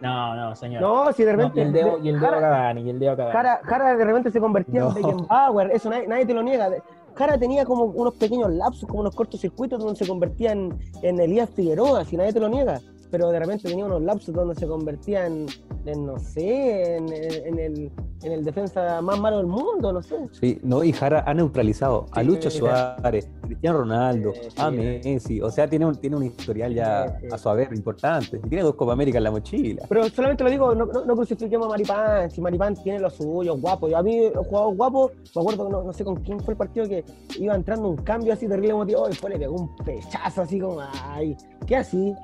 [0.00, 0.80] No, no, señor.
[0.80, 1.60] No, si de No, repente.
[1.60, 3.32] y el dedo, de- y el dedo Jara, Cavani, y el dedo Cavani.
[3.34, 4.88] Jara, Jara de repente se convertía No.
[4.88, 6.70] en Beckenbauer, eso nadie, nadie te lo niega.
[7.14, 11.50] Jara tenía como unos pequeños lapsos, como unos cortocircuitos donde se convertía en, en Elías
[11.50, 12.80] Figueroa, si nadie te lo niega.
[13.10, 15.46] Pero de repente tenía unos lapsos donde se convertía en,
[15.84, 17.92] en, no sé, en, en- el,
[18.22, 20.14] en el defensa más malo del mundo, no sé.
[20.32, 22.58] Sí, no, y Jara ha neutralizado a Sí, Lucho sí.
[22.58, 24.76] Suárez, Cristiano Ronaldo, Sí, sí, a sí.
[24.76, 27.34] Messi, o sea, tiene un, tiene un historial ya Sí, sí.
[27.34, 28.36] a su haber importante.
[28.44, 29.84] Y tiene dos Copa América en la mochila.
[29.88, 33.56] Pero solamente lo digo, no, no, no crucifiquemos a Maripán, si Maripán tiene lo suyo,
[33.56, 33.88] guapo.
[33.88, 36.58] Yo, a mí, los jugadores guapos, me acuerdo, no, no sé con quién fue el
[36.58, 37.04] partido que
[37.38, 40.78] iba entrando un cambio así terrible motivado y después le pegó un pechazo así como,
[41.08, 42.14] ay, ¿qué así?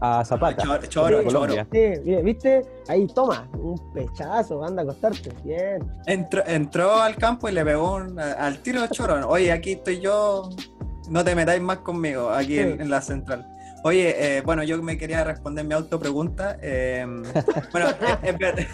[0.00, 0.62] A Zapata.
[0.62, 1.66] Choro, de choro, Colombia.
[1.72, 2.62] Sí, mire, ¿viste?
[2.88, 5.30] Ahí, toma, un pechazo, anda a acostarte.
[5.44, 5.78] Bien.
[6.06, 9.28] Entró, entró al campo y le pegó un- al tiro de choro.
[9.28, 10.48] Oye, aquí estoy yo,
[11.10, 13.46] no te metáis más conmigo, aquí en la central.
[13.84, 16.56] Oye, eh, bueno, yo me quería responder mi autopregunta.
[16.62, 17.04] eh,
[17.72, 18.64] bueno, es- es verdad.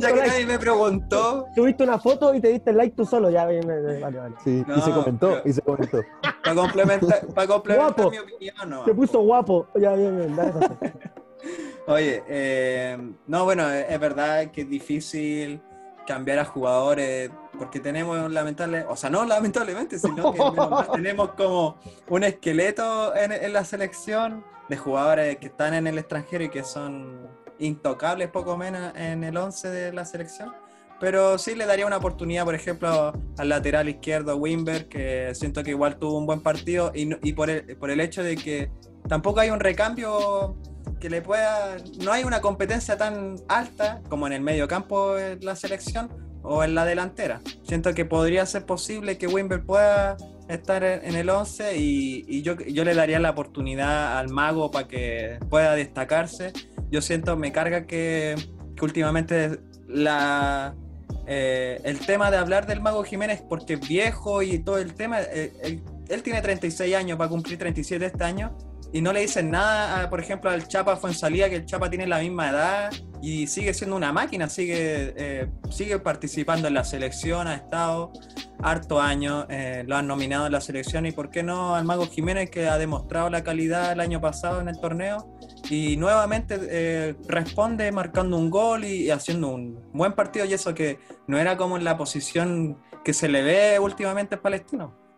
[0.00, 3.28] ya que nadie me preguntó, Subiste una foto y te diste el like tú solo,
[3.30, 4.34] ya, bien, vale, vale.
[4.42, 6.02] Sí, y se comentó, pero- y se comentó.
[6.42, 8.10] para complementar, para complementar Guapo.
[8.10, 8.84] mi opinión, no.
[8.86, 10.52] Se puso guapo, ya, bien, bien, dale.
[11.86, 15.60] Oye, eh, no, bueno, es verdad que es difícil
[16.06, 21.78] cambiar a jugadores porque tenemos lamentable, o sea, no lamentablemente, sino que menos tenemos como
[22.08, 26.64] un esqueleto en, en la selección de jugadores que están en el extranjero y que
[26.64, 30.54] son intocables poco menos en el 11 de la selección.
[31.00, 35.70] Pero sí le daría una oportunidad, por ejemplo, al lateral izquierdo Wimber, que siento que
[35.70, 38.70] igual tuvo un buen partido y, y por, el, por el hecho de que
[39.06, 40.56] tampoco hay un recambio
[40.98, 41.76] que le pueda.
[42.02, 46.64] No hay una competencia tan alta como en el medio campo en la selección o
[46.64, 47.40] en la delantera.
[47.62, 50.16] Siento que podría ser posible que Wimber pueda
[50.48, 54.88] estar en, el 11 y, y yo, yo le daría la oportunidad al mago para
[54.88, 56.52] que pueda destacarse.
[56.90, 58.34] Yo siento, me carga que,
[58.82, 60.74] últimamente la,
[61.26, 65.20] eh, el tema de hablar del mago Jiménez porque es viejo y todo el tema,
[65.20, 68.56] eh, él, él tiene 36 años, va a cumplir 37 este año
[68.92, 72.18] y no le dicen nada, por ejemplo, al Chapa Fuensalía, que el Chapa tiene la
[72.18, 72.90] misma edad
[73.22, 78.12] y sigue siendo una máquina, sigue, eh, sigue participando en la selección, ha estado
[78.62, 82.06] harto años, eh, lo han nominado en la selección y por qué no al Mago
[82.06, 85.36] Jiménez que ha demostrado la calidad el año pasado en el torneo
[85.68, 90.74] y nuevamente eh, responde marcando un gol y, y haciendo un buen partido y eso
[90.74, 95.09] que no era como en la posición que se le ve últimamente al palestino.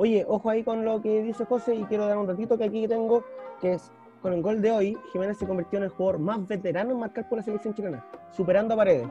[0.00, 2.88] Oye, ojo ahí con lo que dice José y quiero dar un ratito que aquí
[2.88, 3.22] tengo,
[3.60, 6.92] que es con el gol de hoy, Jiménez se convirtió en el jugador más veterano
[6.92, 9.06] en marcar por la selección chilena, superando a Paredes.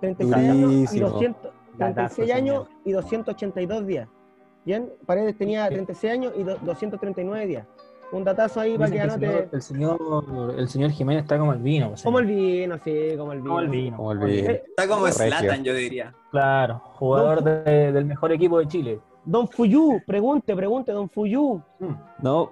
[0.00, 1.08] 36 años y Durísimo.
[1.10, 1.40] 200,
[1.76, 4.08] 36 Datazo, años y 282 días.
[4.64, 7.66] Bien, Paredes tenía 36 años y do- 239 días.
[8.10, 9.26] Un datazo ahí para que el, anote.
[9.26, 11.90] señor, el, señor, el señor Jiménez está como el vino.
[11.92, 13.50] o sea, Como el vino, sí, como el vino.
[13.50, 13.96] como el vino.
[13.96, 14.50] Como el vino.
[14.50, 15.06] Está como.
[15.06, 16.12] Slatan, yo diría.
[16.32, 19.00] Claro, jugador de- del mejor equipo de Chile.
[19.24, 21.62] Don Fuyu, pregunte, pregunte, Don Fuyu.
[22.22, 22.50] No,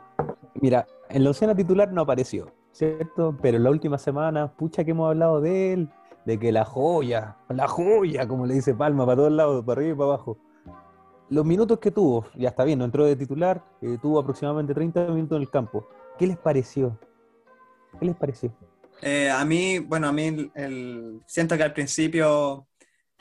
[0.54, 3.36] mira, en la oncena titular no apareció, ¿cierto?
[3.42, 5.88] Pero en la última semana, pucha que hemos hablado de él,
[6.24, 9.94] de que la joya, la joya, como le dice Palma, para todos lados, para arriba
[9.94, 10.38] y para abajo.
[11.28, 15.06] Los minutos que tuvo, ya está bien, no entró de titular, eh, tuvo aproximadamente 30
[15.08, 15.86] minutos en el campo.
[16.18, 16.98] ¿Qué les pareció?
[17.98, 18.52] ¿Qué les pareció?
[19.00, 22.66] Eh, a mí, bueno, a mí el- el- siento que al principio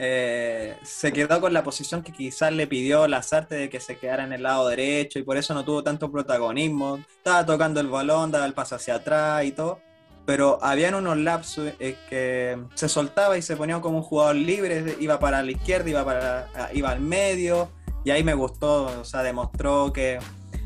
[0.03, 4.23] eh, se quedó con la posición que quizás le pidió Lazarte de que se quedara
[4.23, 6.97] en el lado derecho y por eso no tuvo tanto protagonismo.
[7.17, 9.79] Estaba tocando el balón, daba el paso hacia atrás y todo,
[10.25, 14.95] pero habían unos lapsos eh, que se soltaba y se ponía como un jugador libre,
[14.99, 17.69] iba para la izquierda, iba, para, iba al medio
[18.03, 20.17] y ahí me gustó, o sea, demostró que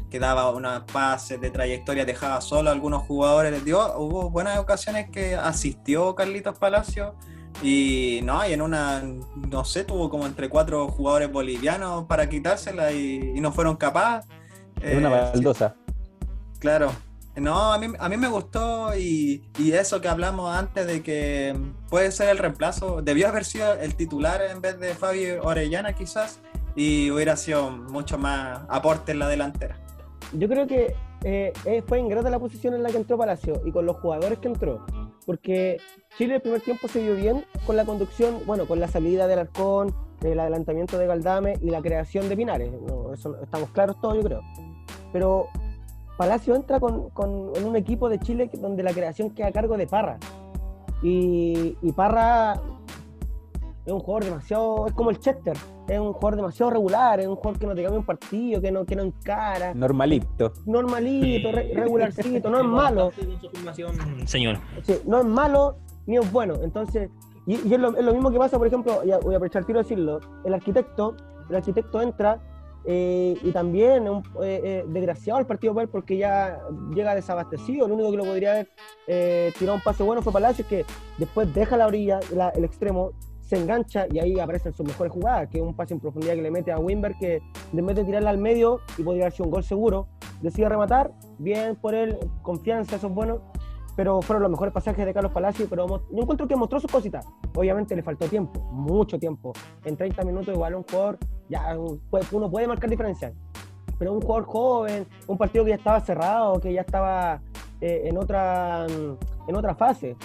[0.10, 3.66] que daba unas pases de trayectoria, dejaba solo a algunos jugadores.
[3.66, 7.16] Dio, hubo buenas ocasiones que asistió Carlitos Palacio
[7.64, 9.02] y no, y en una,
[9.50, 14.30] no sé, tuvo como entre cuatro jugadores bolivianos para quitársela y, y no fueron capaces.
[14.82, 15.76] Es una Eh, baldosa.
[16.60, 16.92] Claro.
[17.36, 21.54] No, a mí, a mí me gustó y, y eso que hablamos antes de que
[21.90, 26.40] puede ser el reemplazo, debió haber sido el titular en vez de Fabio Orellana quizás
[26.78, 29.78] y hubiera sido mucho más aporte en la delantera.
[30.32, 33.72] Yo creo que eh, eh, fue ingrata la posición en la que entró Palacio y
[33.72, 34.86] con los jugadores que entró.
[35.26, 35.78] Porque
[36.18, 39.40] Chile el primer tiempo se vio bien con la conducción, bueno, con la salida del
[39.40, 42.72] Arcón, el adelantamiento de Galdame y la creación de Pinares.
[43.14, 44.42] Eso estamos claros todos, yo creo.
[45.12, 45.48] Pero
[46.18, 47.12] Palacio entra con,
[47.56, 50.18] en un equipo de Chile donde la creación queda a cargo de Parra.
[51.02, 52.60] Y Parra
[53.86, 55.56] es un jugador demasiado, es como el Chester,
[55.88, 58.72] es un jugador demasiado regular, es un jugador que no te cambia un partido, que
[58.72, 60.52] no, que no encara Normalito.
[60.66, 63.12] normalito, re- regularcito, no es malo,
[64.26, 64.58] Señor.
[64.84, 66.56] sí, no es malo ni es bueno.
[66.64, 67.10] Entonces,
[67.46, 69.66] y, y es, lo, es lo mismo que pasa, por ejemplo, voy a aprovechar el
[69.68, 71.16] tiro de decirlo, el arquitecto,
[71.50, 72.42] el arquitecto entra
[72.88, 76.60] eh, y también es un, eh, eh, desgraciado el partido él porque ya
[76.94, 77.88] llega desabastecido.
[77.88, 78.70] Lo único que lo podría haber
[79.08, 80.86] eh, tirado un pase bueno fue Palacios, que
[81.20, 83.12] después deja la orilla, la- el extremo,
[83.46, 86.42] se engancha y ahí aparecen sus mejores jugadas, que es un pase en profundidad que
[86.42, 87.42] le mete a Wimber, que
[87.74, 90.08] en vez de tirarla al medio y podría haber sido un gol seguro,
[90.42, 93.42] decide rematar, bien por él, confianza, eso es bueno,
[93.96, 97.26] pero fueron los mejores pasajes de Carlos Palacio, pero yo encuentro que mostró sus cositas.
[97.56, 99.54] Obviamente le faltó tiempo, mucho tiempo.
[99.86, 101.78] En 30 minutos igual un jugador, ya
[102.32, 103.32] uno puede marcar diferencia,
[103.98, 107.42] pero un jugador joven, un partido que ya estaba cerrado, que ya estaba
[107.80, 108.86] eh, en, otra,
[109.48, 110.18] en otra fase.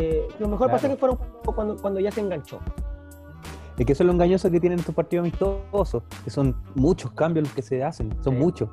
[0.00, 0.72] Eh, los mejores Claro.
[0.72, 2.60] pasajes fueron cuando, cuando, ya se enganchó.
[3.76, 7.46] Es que eso es lo engañoso que tienen estos partidos amistosos, que son muchos cambios
[7.46, 8.38] los que se hacen, son Sí.
[8.40, 8.68] muchos.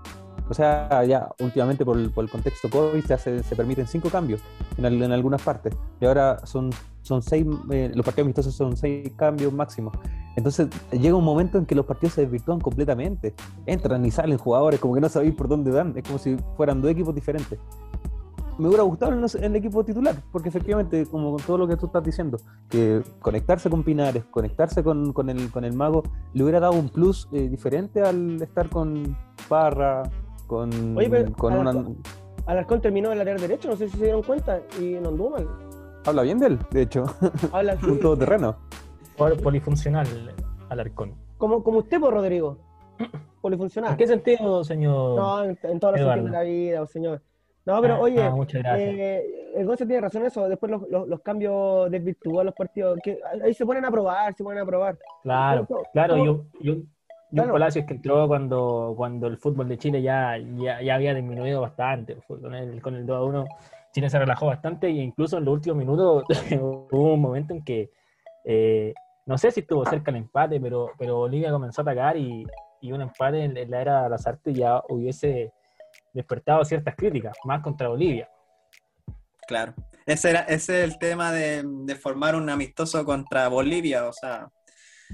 [0.49, 4.09] O sea, ya últimamente por el, por el contexto COVID se, hace- se permiten cinco
[4.09, 4.41] cambios
[4.77, 5.73] en, al- en algunas partes.
[5.99, 6.69] Y ahora son,
[7.01, 9.93] son seis, eh, los partidos amistosos son seis cambios máximos.
[10.35, 13.33] Entonces llega un momento en que los partidos se desvirtúan completamente.
[13.65, 15.93] Entran y salen jugadores como que no sabéis por dónde dan.
[15.95, 17.57] Es como si fueran dos equipos diferentes.
[18.58, 21.68] Me hubiera gustado en, los- en el equipo titular, porque efectivamente, como con todo lo
[21.68, 22.38] que tú estás diciendo,
[22.70, 26.88] que conectarse con Pinares, conectarse con, con el, con el mago, le hubiera dado un
[26.89, 29.18] plus eh, diferente al estar con
[29.50, 30.04] Parra,
[30.48, 31.74] con, Oye, pero con a una...
[31.74, 31.86] la-
[32.48, 35.48] Alarcón terminó el lateral derecho, no sé si se dieron cuenta, y no anduvo mal.
[36.06, 37.04] Habla bien de él, de hecho,
[37.52, 38.56] Habla un todoterreno.
[39.18, 40.08] Polifuncional,
[40.70, 41.13] Alarcón.
[41.38, 42.58] como, como usted, por Rodrigo.
[43.41, 43.91] Polifuncional.
[43.91, 45.15] ¿En qué sentido, señor?
[45.18, 47.22] No, en, en todos los sentidos de la vida, señor.
[47.65, 50.47] No, pero Ah, oye, ah, eh, el Gonza tiene razón en eso.
[50.47, 52.99] Después los, los, los cambios desvirtúan los partidos.
[53.04, 54.97] Que ahí se ponen a probar, se ponen a probar.
[55.23, 56.89] Claro, ¿Cómo- claro, cómo- y un, y un- y un
[57.32, 57.54] Claro.
[57.54, 62.17] Palacios que entró cuando, cuando el fútbol de Chile ya, ya, ya había disminuido bastante.
[62.28, 63.45] Con el, con el 2 a 1,
[63.91, 66.23] Chile se relajó bastante e incluso en los últimos minutos
[66.91, 67.89] hubo un momento en que
[68.43, 68.93] eh,
[69.25, 72.45] no sé si estuvo cerca el empate, pero, pero Bolivia comenzó a atacar y,
[72.80, 75.51] y un empate en, en la era de las artes ya hubiese
[76.15, 78.30] despertado ciertas críticas, más contra Bolivia.
[79.47, 79.75] Claro.
[80.06, 81.63] Ese, era, ese es el tema de,
[82.01, 84.08] formar un amistoso contra Bolivia.
[84.08, 84.49] O sea,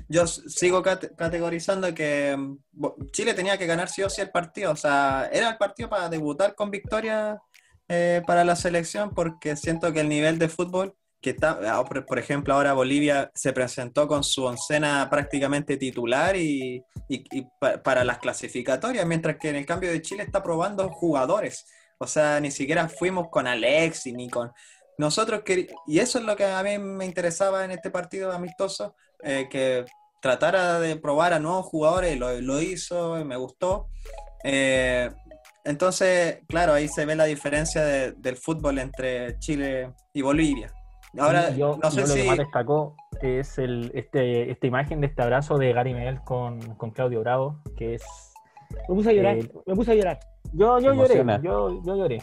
[0.08, 4.72] yo sigo cate- categorizando que mm, Chile tenía que ganar sí o sí el partido.
[4.72, 7.42] O sea, era el partido para debutar con victoria
[7.90, 12.18] eh, para la selección porque siento que el nivel de fútbol que está, ah, por,
[12.20, 18.04] ejemplo, ahora Bolivia se presentó con su oncena prácticamente titular y, y- y pa- para
[18.04, 21.66] las clasificatorias, mientras que en el cambio de Chile está probando jugadores.
[22.00, 24.52] O sea, ni siquiera fuimos con Alexi ni con
[24.98, 28.96] nosotros quer- y eso es lo que a mí me interesaba en este partido amistoso,
[29.24, 29.86] eh, que
[30.22, 33.88] tratara de probar a nuevos jugadores, lo, lo hizo, me gustó.
[34.44, 35.10] Eh,
[35.64, 40.72] entonces, claro, ahí se ve la diferencia de- del fútbol entre Chile y Bolivia.
[41.20, 42.22] Ahora, yo, no sé yo lo si...
[42.22, 46.60] que más destacó es el, este, esta imagen de este abrazo de Gary Medel con,
[46.76, 48.04] con Claudio Bravo, que es...
[48.88, 50.20] Me puse a llorar, Eh, me puse a llorar.
[50.54, 52.22] Yo, yo lloré, yo, yo lloré.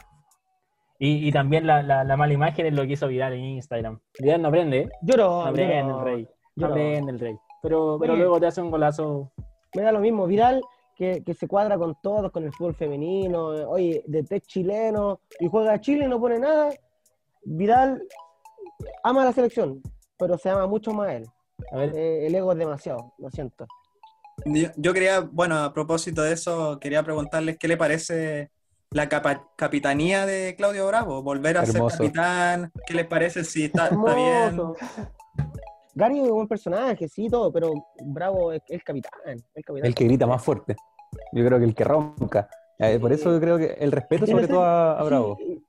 [0.98, 4.00] Y, y también la, la, la mala imagen es lo que hizo viral en Instagram.
[4.18, 4.88] Vidal no aprende, ¿eh?
[5.02, 6.28] Lloro, No aprende el rey.
[6.56, 6.72] No lloro.
[6.72, 7.36] aprende el rey.
[7.62, 8.22] Pero, pero Oye.
[8.22, 9.30] luego te hace un golazo.
[9.74, 10.26] Me da lo mismo.
[10.26, 10.60] Vidal,
[10.96, 15.46] que, que se cuadra con todos, con el fútbol femenino, oye, de test chileno, y
[15.48, 16.70] juega a Chile y no pone nada.
[17.44, 18.02] Vidal
[19.02, 19.82] ama la selección,
[20.18, 21.26] pero se ama mucho más a él.
[21.72, 23.66] A ver, Eh, el ego es demasiado, lo siento.
[24.44, 28.50] Yo, yo quería, bueno, a propósito de eso, quería preguntarles qué le parece
[28.90, 31.90] la capa- capitanía de Claudio Bravo, volver a Hermoso.
[31.90, 34.32] ser capitán, qué les parece si está, está bien.
[34.44, 34.76] Hermoso.
[35.94, 37.72] Gary es un buen personaje, sí, todo, pero
[38.04, 39.10] Bravo es el capitán.
[39.24, 39.86] El, capitán.
[39.86, 40.76] El que grita más fuerte.
[41.32, 42.48] Yo creo que el que ronca.
[42.78, 45.36] Eh, Por eso yo creo que el respeto sobre todo a, a Bravo.
[45.36, 45.60] Sí,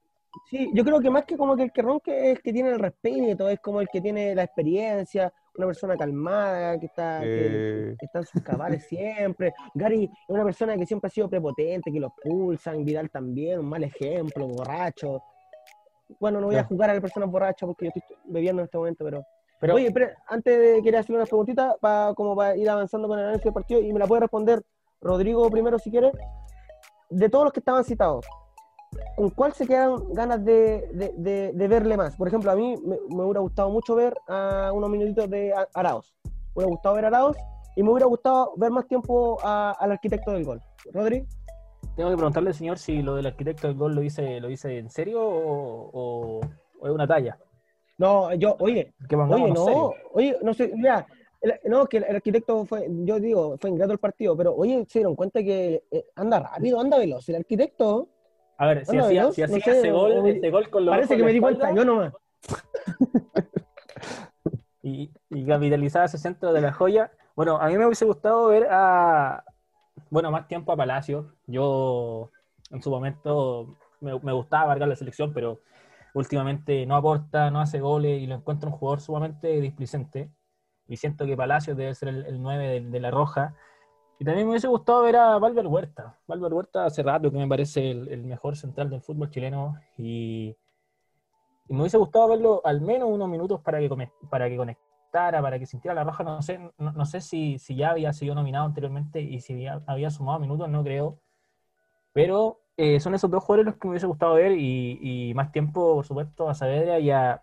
[0.50, 2.70] sí, yo creo que más que como que el que ronque es el que tiene
[2.70, 7.46] el respeto, es como el que tiene la experiencia, una persona calmada, que está, que-
[7.92, 9.54] Eh, que está en sus cabales siempre.
[9.74, 13.70] Gary es una persona que siempre ha sido prepotente, que los pulsan, Vidal también, un
[13.70, 15.22] mal ejemplo, borracho.
[16.20, 18.78] Bueno, no voy a jugar a las personas borrachas porque yo estoy bebiendo en este
[18.78, 19.24] momento, pero...
[19.60, 23.20] pero Oye, espera, antes de querer hacerle unas preguntitas para como para ir avanzando con
[23.20, 24.64] el análisis del partido y me la puede responder
[25.02, 26.12] Rodrigo primero si quiere.
[27.12, 28.26] De todos los que estaban citados,
[29.16, 32.16] ¿con cuál se quedan ganas de, de- de- de verle más?
[32.16, 36.14] Por ejemplo, a mí me, me hubiera gustado mucho ver a unos minutitos de Araos.
[36.26, 37.38] Me hubiera gustado ver a Araos
[37.76, 40.62] y me hubiera gustado ver más tiempo a- al arquitecto del gol.
[40.94, 41.26] Rodri,
[41.96, 44.90] tengo que preguntarle señor si lo del arquitecto del gol lo hice, lo hice en
[44.90, 46.40] serio o, o-
[46.80, 47.38] o es una talla.
[47.98, 49.92] no, yo, oye, Que Oye, no, serios.
[50.14, 51.06] oye, no sé, mira,
[51.42, 54.86] el- no, que el, el arquitecto fue, yo digo, fue ingrato el partido, pero oye,
[54.88, 58.08] se dieron cuenta que eh, anda rápido, anda veloz, el arquitecto
[58.60, 59.32] A ver, si Bueno, hacía, ¿no?
[59.32, 61.74] si No hacía sé, ese, gol, ese gol con los parece que me di cuenta,
[61.74, 62.14] yo nomás.
[64.84, 67.10] y, y capitalizaba ese centro de la joya.
[67.36, 69.46] Bueno, a mí me hubiese gustado ver a,
[70.10, 71.36] bueno, más tiempo a Palacio.
[71.48, 72.32] Yo
[72.70, 75.62] en su momento me, me gustaba marcar la selección, pero
[76.14, 80.32] últimamente no aporta, no hace goles y lo encuentro un jugador sumamente displicente.
[80.86, 83.56] Y siento que Palacio debe ser el, el 9 de, de la Roja.
[84.20, 86.20] Y también me hubiese gustado ver a Valver Huerta.
[86.28, 90.56] Valver Huerta hace rato que me parece el, mejor central del fútbol chileno y,
[91.70, 96.04] me hubiese gustado verlo al menos unos minutos para que, conectara, para que sintiera la
[96.04, 96.24] roja.
[96.24, 100.10] No sé, no, sé si, si ya había sido nominado anteriormente y si había, había
[100.10, 101.20] sumado minutos, no creo.
[102.12, 105.96] Pero eh, son esos dos jugadores los que me hubiese gustado ver y, más tiempo,
[105.96, 107.42] por supuesto, a Saavedra y a,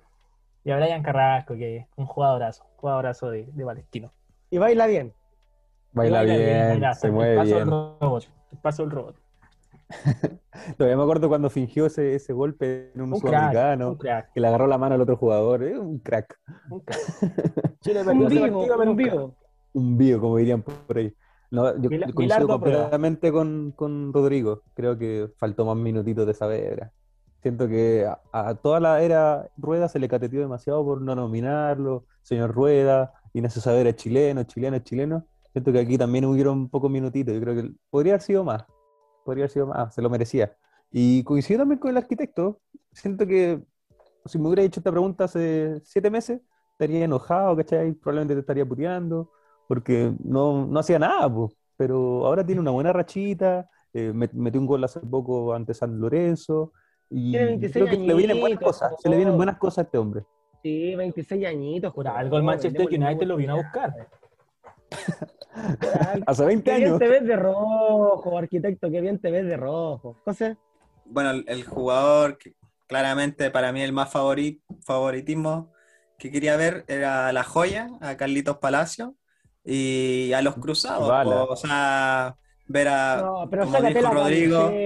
[0.64, 4.12] y a Brian Carrasco, que es un jugadorazo, jugadorazo de, de Palestino.
[4.50, 5.14] Y baila bien.
[5.96, 7.70] Baila bien, baila, se el mueve paso del bien.
[7.70, 9.16] robot, el paso del robot.
[10.76, 14.32] Todavía me acuerdo cuando fingió ese, ese golpe en un, Un crack, sudamericano, un crack,
[14.32, 15.62] que le agarró la mano al otro jugador.
[15.62, 16.38] Es un crack.
[16.70, 17.00] un crack.
[17.80, 19.34] Chile Un vivo, pero un vivo.
[19.72, 21.14] Un vivo, como dirían por ahí.
[21.50, 24.62] No, yo yo coincido completamente con, con Rodrigo.
[24.74, 26.90] Creo que faltó más minutitos de Saavedra.
[27.40, 32.04] Siento que a, a toda la era Rueda se le cateteó demasiado por no nominarlo.
[32.22, 35.24] Señor Rueda, Ignacio Saavedra es chileno, chileno, chileno.
[35.56, 37.32] Siento que aquí también hubieron pocos minutitos.
[37.34, 38.66] Yo creo que podría haber sido más.
[39.24, 40.54] Podría haber sido más, se lo merecía.
[40.92, 42.60] Y coincido también con el arquitecto.
[42.92, 43.62] Siento que
[44.26, 46.42] si me hubiera hecho esta pregunta hace siete meses,
[46.72, 47.92] estaría enojado, ¿cachai?
[47.94, 49.30] Probablemente te estaría puteando
[49.66, 51.56] porque no, no hacía nada, pues.
[51.78, 55.98] pero ahora tiene una buena rachita, eh, met- metió un gol hace poco ante San
[55.98, 56.74] Lorenzo,
[57.08, 59.82] y Tiene 26 creo que le vienen buenas cosas, se le vienen buenas cosas a
[59.84, 60.22] este hombre.
[60.62, 61.94] Sí, 26 añitos.
[61.94, 63.94] Por joder, algo el Manchester United lo vino a buscar.
[66.26, 66.98] Hace 20 Qué bien años.
[66.98, 70.16] te ves de rojo, arquitecto, qué bien te ves de rojo.
[70.24, 70.56] José,
[71.04, 72.54] Bueno, el, el jugador que
[72.86, 75.72] claramente para mí el más favori- favoritismo
[76.18, 79.14] que quería ver era la joya, a Carlitos Palacio
[79.64, 81.10] y a los cruzados.
[81.26, 82.36] O, o sea,
[82.68, 84.76] ver a, no, pero como dijo la Rodrigo, camiseta.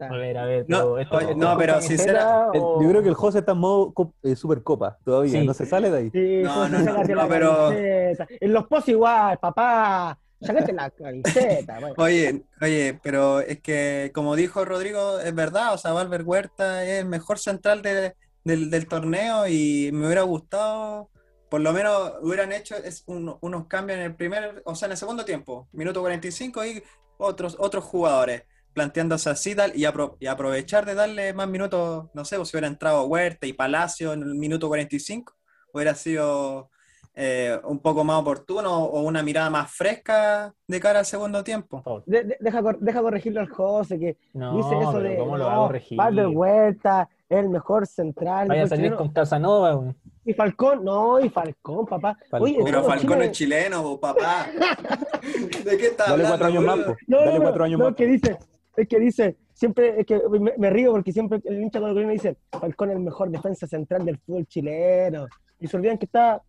[0.00, 3.02] A ver, a ver, No, pero esto, oye, no, pero sincera- El- o- yo creo
[3.02, 5.46] que el José está en modo cop- eh, Supercopa todavía, Sí.
[5.46, 6.10] no se sale de ahí.
[6.10, 7.72] Sí, No, José, no, no, no, pero-.
[7.72, 10.18] En los posts igual, papá.
[10.42, 11.78] Sácate la camiseta.
[11.80, 11.94] bueno.
[11.98, 17.00] Oye, oye, pero es que como dijo Rodrigo, es verdad, o sea, Valver Huerta es
[17.00, 18.14] el mejor central de-
[18.44, 21.10] del, del torneo y me hubiera gustado,
[21.50, 24.92] por lo menos hubieran hecho es un- unos cambios en el primer, o sea, en
[24.92, 26.82] el segundo tiempo, minuto 45 y
[27.18, 28.44] otros, otros jugadores.
[28.72, 32.56] Planteándose así tal, y, apro- y aprovechar de darle más minutos, no sé, pues, si
[32.56, 35.34] hubiera entrado Huerta y Palacio en el minuto 45,
[35.72, 36.70] hubiera sido
[37.16, 42.02] eh, un poco más oportuno o una mirada más fresca de cara al segundo tiempo.
[42.06, 45.44] De- de- deja, cor- deja corregirle al José que No, dice eso de ¿cómo lo
[45.44, 45.98] no, va a corregir?
[45.98, 48.48] Valver Huerta es el mejor central.
[48.48, 48.96] Vaya a salir chileno.
[48.96, 49.92] con Casanova.
[50.24, 52.16] Y Falcón, no, y Falcón, papá.
[52.30, 52.42] Falcón.
[52.48, 54.46] Oye, Pero Falcón Chile- es chileno, po, papá.
[55.64, 56.28] ¿De qué estás Dale hablando?
[56.28, 56.96] cuatro años más, po.
[57.06, 57.94] No, no, Dale no, cuatro años no, más.
[57.96, 58.38] que dice,
[58.76, 62.36] es que dice, siempre, es que me, me río porque siempre el hincha colocolino dice,
[62.50, 65.26] Falcón es el mejor defensa central del fútbol chileno.
[65.58, 66.42] Y se olvidan que está,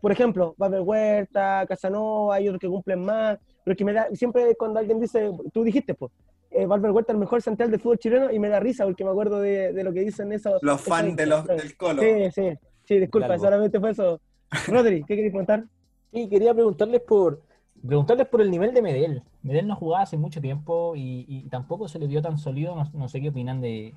[0.00, 4.54] por ejemplo, Babel Huerta, Casanova, hay otros que cumplen más, pero que me da, siempre
[4.56, 6.12] cuando alguien dice, tú dijiste, pues,
[6.50, 9.04] eh, Valver Huerta es el mejor central del fútbol chileno y me da risa porque
[9.04, 10.62] me acuerdo de, de lo que dicen esos.
[10.62, 12.02] Los esos fans de los, del Colo.
[12.02, 14.20] Sí, sí, sí, disculpa, solamente fue eso.
[14.66, 15.64] Rodri, ¿qué querías contar?
[16.10, 17.42] Y quería preguntarles por
[17.86, 19.22] preguntarles por el nivel de Medel.
[19.42, 22.76] Medel no jugaba hace mucho tiempo y, tampoco se le vio tan sólido.
[22.92, 23.94] No, sé qué opinan de,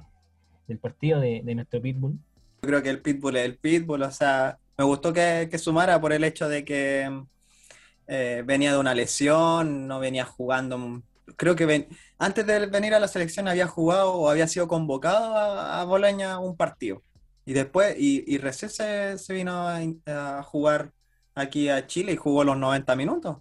[0.68, 2.14] del partido de, nuestro Pitbull.
[2.62, 6.00] Yo creo que el Pitbull es el Pitbull, o sea, me gustó que, que sumara
[6.00, 7.24] por el hecho de que
[8.08, 11.02] eh, venía de una lesión, no venía jugando.
[11.38, 11.88] Creo que ven-
[12.20, 16.56] antes de venir a la selección había jugado o había sido convocado a, a un
[16.56, 17.02] partido.
[17.46, 20.92] Y después, y, y recién se, vino a, a jugar
[21.34, 23.38] aquí a Chile y jugó los 90 minutos.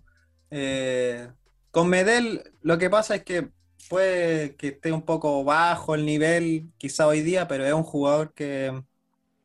[0.50, 1.28] Eh,
[1.70, 3.50] con Medel, lo que pasa es que
[3.88, 8.32] puede que esté un poco bajo el nivel, quizá hoy día, pero es un jugador
[8.34, 8.82] que,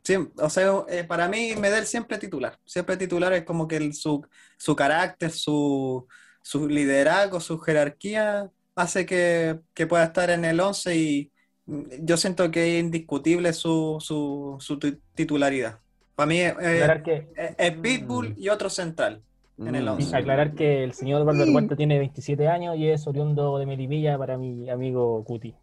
[0.03, 3.93] siem- o sea, eh, para mí Medel siempre titular, siempre titular es como que el-
[3.93, 4.25] su,
[4.57, 6.07] su carácter, su,
[6.41, 11.31] su liderazgo, su jerarquía hace que, que pueda estar en el 11 y
[11.65, 15.81] mm, yo siento que es indiscutible su, su, su ti- titularidad.
[16.15, 16.93] Para mí es, que,
[17.35, 19.23] es- es Pitbull y otro central.
[19.57, 19.89] En el Mm.
[19.89, 20.15] once.
[20.15, 24.37] aclarar que el señor Valver Huerta tiene 27 años y es oriundo de Melipilla para
[24.37, 25.55] mi amigo Cuti.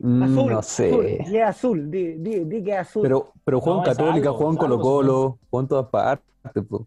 [0.00, 1.18] Mm, Azul, no azul, sé.
[1.28, 3.02] y es azul, di, di, di que es azul.
[3.02, 5.68] Pero, pero juega en No, Católica, algo, juega en es algo, Colo Colo, juega en
[5.68, 6.64] todas partes.
[6.68, 6.86] po.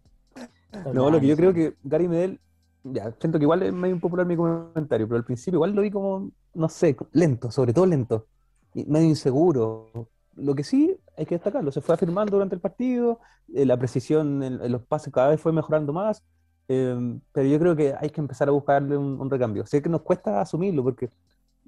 [0.93, 2.39] No, lo que yo creo que Gary Medel,
[2.83, 5.91] ya, siento que igual es medio impopular mi comentario, pero al principio igual lo vi
[5.91, 8.27] como, no sé, lento, sobre todo lento,
[8.73, 10.07] y medio inseguro.
[10.37, 13.19] Lo que sí hay que destacarlo, se fue afirmando durante el partido,
[13.53, 16.23] eh, la precisión en, en los pases cada vez fue mejorando más,
[16.67, 19.65] eh, pero yo creo que hay que empezar a buscarle un, un recambio.
[19.65, 21.09] Sé que nos cuesta asumirlo, porque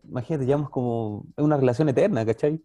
[0.04, 2.64] imagínate, llevamos como, es una relación eterna, ¿cachai?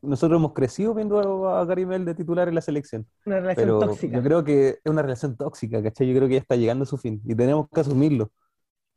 [0.00, 3.06] Nosotros hemos crecido viendo a Gary Medel de titular en la selección.
[3.24, 4.16] Una relación Pero tóxica.
[4.16, 6.08] yo creo que es una relación tóxica, ¿cachai?
[6.08, 8.30] Yo creo que ya está llegando a su fin y tenemos que asumirlo.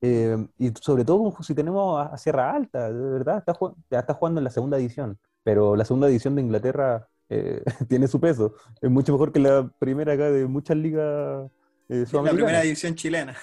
[0.01, 3.57] Eh, y sobre todo si tenemos a, Sierra Alta, de verdad, está,
[3.89, 8.07] ya está jugando en la segunda división, pero la segunda división de Inglaterra eh, tiene
[8.07, 8.53] su peso.
[8.81, 11.49] Es mucho mejor que la primera acá de muchas ligas
[11.89, 13.35] eh, La primera división chilena.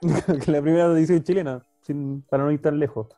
[0.00, 3.08] que la primera división chilena, sin, para no ir tan lejos.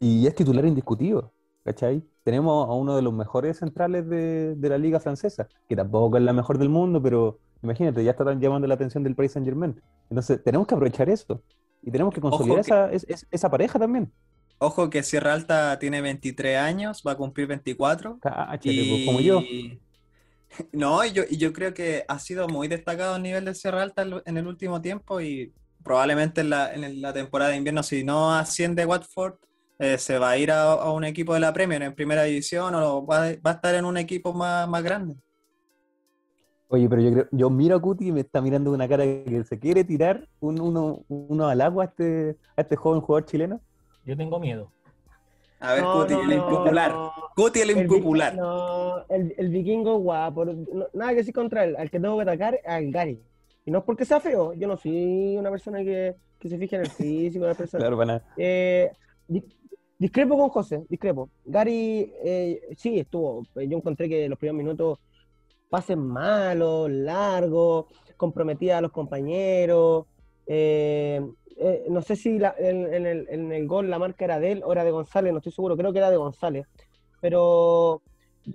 [0.00, 1.32] Y es titular indiscutido,
[1.64, 2.02] ¿cachai?
[2.24, 6.22] Tenemos a uno de los mejores centrales de, de la liga francesa, que tampoco es
[6.22, 9.80] la mejor del mundo, pero imagínate, ya está llamando la atención del Paris Saint Germain.
[10.10, 11.42] Entonces, tenemos que aprovechar eso.
[11.82, 14.12] Y tenemos que consolidar que- esa, es- es- esa pareja también.
[14.62, 18.18] Ojo que Sierra Alta tiene 23 años, va a cumplir 24.
[18.20, 19.42] Cáchate, pues, como yo.
[20.72, 23.82] No, y yo, y yo creo que ha sido muy destacado a nivel de Sierra
[23.82, 25.50] Alta en el último tiempo y
[25.82, 29.36] probablemente en la, en la temporada de invierno, si no asciende Watford,
[29.78, 32.74] eh, se va a ir a, a un equipo de la Premier en primera división
[32.74, 35.16] o va, a- va a estar en un equipo más, más grande.
[36.68, 39.44] Oye, pero yo creo, yo miro a Cuti y me está mirando una cara que
[39.48, 43.60] se quiere tirar un- uno, uno al agua a este, a este joven jugador chileno.
[44.04, 44.70] Yo tengo miedo.
[45.60, 46.90] A ver, No, Cuti, no, el no, impopular.
[46.92, 47.12] no.
[47.36, 48.34] Cuti, el El impopular.
[48.34, 50.44] No, el, el vikingo guapo.
[50.44, 51.76] no- nada que decir contra él.
[51.76, 53.22] Al que tengo que atacar es al Gary.
[53.64, 54.54] Y no es porque sea feo.
[54.54, 57.80] Yo no soy una persona que, que se fije en el físico de la persona.
[57.80, 58.24] Claro, para nada.
[58.36, 58.90] Eh,
[59.28, 59.44] di-
[59.98, 61.30] discrepo con José, discrepo.
[61.44, 63.44] Gary, eh, sí, estuvo.
[63.54, 64.98] Yo encontré que los primeros minutos
[65.70, 67.86] pases malos, largos,
[68.16, 70.06] comprometía a los compañeros.
[70.46, 71.20] eh,
[71.62, 74.72] eh, no sé si en el, en el gol la marca era de él o
[74.72, 76.66] era de González, no estoy seguro, creo que era de González.
[77.20, 78.02] Pero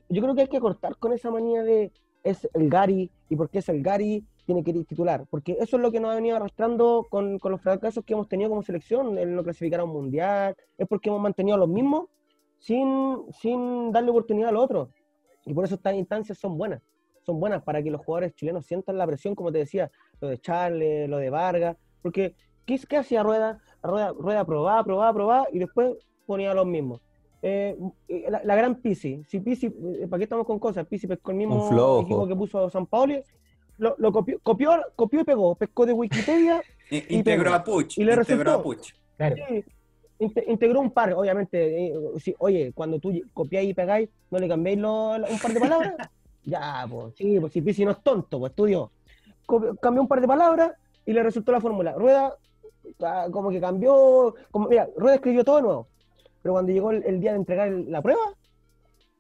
[0.09, 1.91] yo creo que hay que cortar con esa manía de
[2.23, 5.83] es el Gary y porque es el Gary tiene que ir titular, porque eso es
[5.83, 9.17] lo que nos ha venido arrastrando con, con los fracasos que hemos tenido como selección,
[9.17, 12.05] el no clasificar a un mundial, es porque hemos mantenido a los mismos
[12.57, 14.89] sin, sin darle oportunidad al otro.
[15.45, 16.81] Y por eso estas instancias son buenas,
[17.23, 19.91] son buenas para que los jugadores chilenos sientan la presión, como te decía,
[20.21, 22.35] lo de Charles, lo de Vargas, porque
[22.67, 23.59] ¿qué, qué hacía Rueda?
[23.81, 25.93] Rueda, Rueda probaba, probaba, probaba y después
[26.27, 27.01] ponía los mismos.
[27.41, 27.77] Eh,
[28.29, 30.85] la, la gran Pisi, si Pisi, eh, ¿para qué estamos con cosas?
[30.85, 33.21] Pisi pescó el mismo equipo que puso San Pauli,
[33.77, 36.61] lo, lo copió, copió, copió y pegó, pescó de Wikipedia
[36.91, 37.55] I- Integró pegó.
[37.55, 37.97] a Puch.
[37.97, 38.59] Y le integró resultó.
[38.59, 38.93] a Puch.
[39.17, 39.35] Claro.
[39.47, 39.63] Sí,
[40.47, 41.87] integró un par, obviamente.
[41.87, 45.59] eh, si- oye, cuando tú copiáis y pegáis, ¿no le cambiáis lo- un par de
[45.59, 45.95] palabras?
[46.43, 48.91] ya, pues, sí, pues si Pizzi no es tonto, pues estudió.
[49.79, 50.71] Cambió un par de palabras
[51.05, 51.93] y le resultó la fórmula.
[51.93, 52.33] Rueda,
[53.31, 55.87] como que cambió, como, mira, Rueda escribió todo nuevo.
[56.41, 58.21] Pero cuando llegó el, el día de entregar el- la prueba,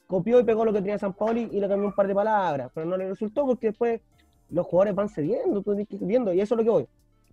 [0.07, 2.71] copió y pegó lo que tenía San Paoli y le cambió un par de palabras.
[2.73, 4.01] Pero no le resultó porque después
[4.49, 6.87] los jugadores van cediendo, tú tienes que ir viendo, y eso es lo que voy.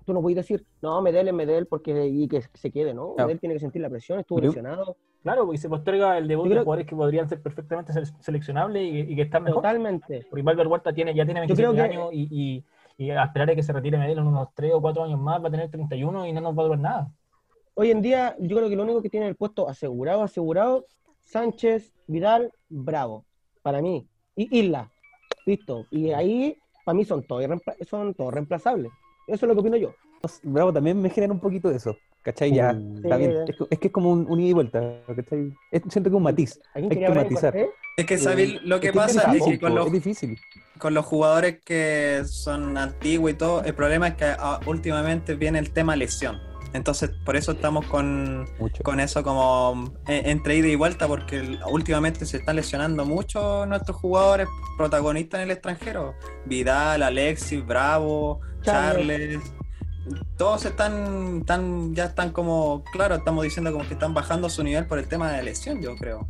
[0.04, 3.14] Tú no puedes decir, no, Medel es Medel porque y que se quede, ¿no?
[3.14, 3.28] Claro.
[3.28, 4.96] Medel tiene que sentir la presión, estuvo lesionado.
[5.22, 8.12] Claro, porque se posterga el debut Yo de creo- jugadores que podrían ser perfectamente sele-
[8.20, 9.62] seleccionables y, y que están mejor.
[9.62, 10.26] Totalmente.
[10.28, 12.64] Porque Valver Huerta tiene, ya tiene Yo 27 creo que- años y, y,
[12.96, 15.42] y a esperar a que se retire Medel en unos 3 o 4 años más
[15.42, 17.10] va a tener 31 y no nos va a durar nada.
[17.74, 20.86] Hoy en día, yo creo que lo único que tiene el puesto asegurado, asegurado,
[21.20, 23.24] Sánchez, Vidal, Bravo,
[23.62, 24.06] para mí.
[24.36, 24.92] Y Isla,
[25.46, 25.86] listo.
[25.90, 27.44] Y ahí, para mí son todos,
[27.88, 28.92] son todos reemplazables.
[29.26, 29.92] Eso es lo que opino yo.
[30.44, 31.96] Bravo, también me genera un poquito de eso.
[32.22, 32.52] ¿Cachai?
[32.54, 33.32] Ya, Uh, está sí, bien.
[33.34, 33.44] ya.
[33.44, 35.02] Es, que- es que es como un, un ida y vuelta.
[35.06, 35.52] ¿cachai?
[35.70, 36.60] Es- siento que es un matiz.
[36.70, 37.56] ¿A quién Hay que matizar.
[37.96, 38.62] Es que, ¿sabéis?
[38.62, 40.38] Lo que Es pasa es es difícil, que con los, es difícil.
[40.78, 45.58] Con los jugadores que son antiguos y todo, el problema es que ah, últimamente viene
[45.58, 46.40] el tema lesión.
[46.72, 48.82] Entonces, por eso estamos con, Mucho.
[48.82, 53.96] con eso como eh, entre ida y vuelta, porque últimamente se están lesionando mucho nuestros
[53.96, 56.14] jugadores protagonistas en el extranjero.
[56.46, 59.38] Vidal, Alexis, Bravo, Charles.
[59.38, 59.52] Charles.
[60.36, 64.86] Todos están, están, ya están como, claro, estamos diciendo como que están bajando su nivel
[64.86, 66.26] por el tema de lesión, yo creo.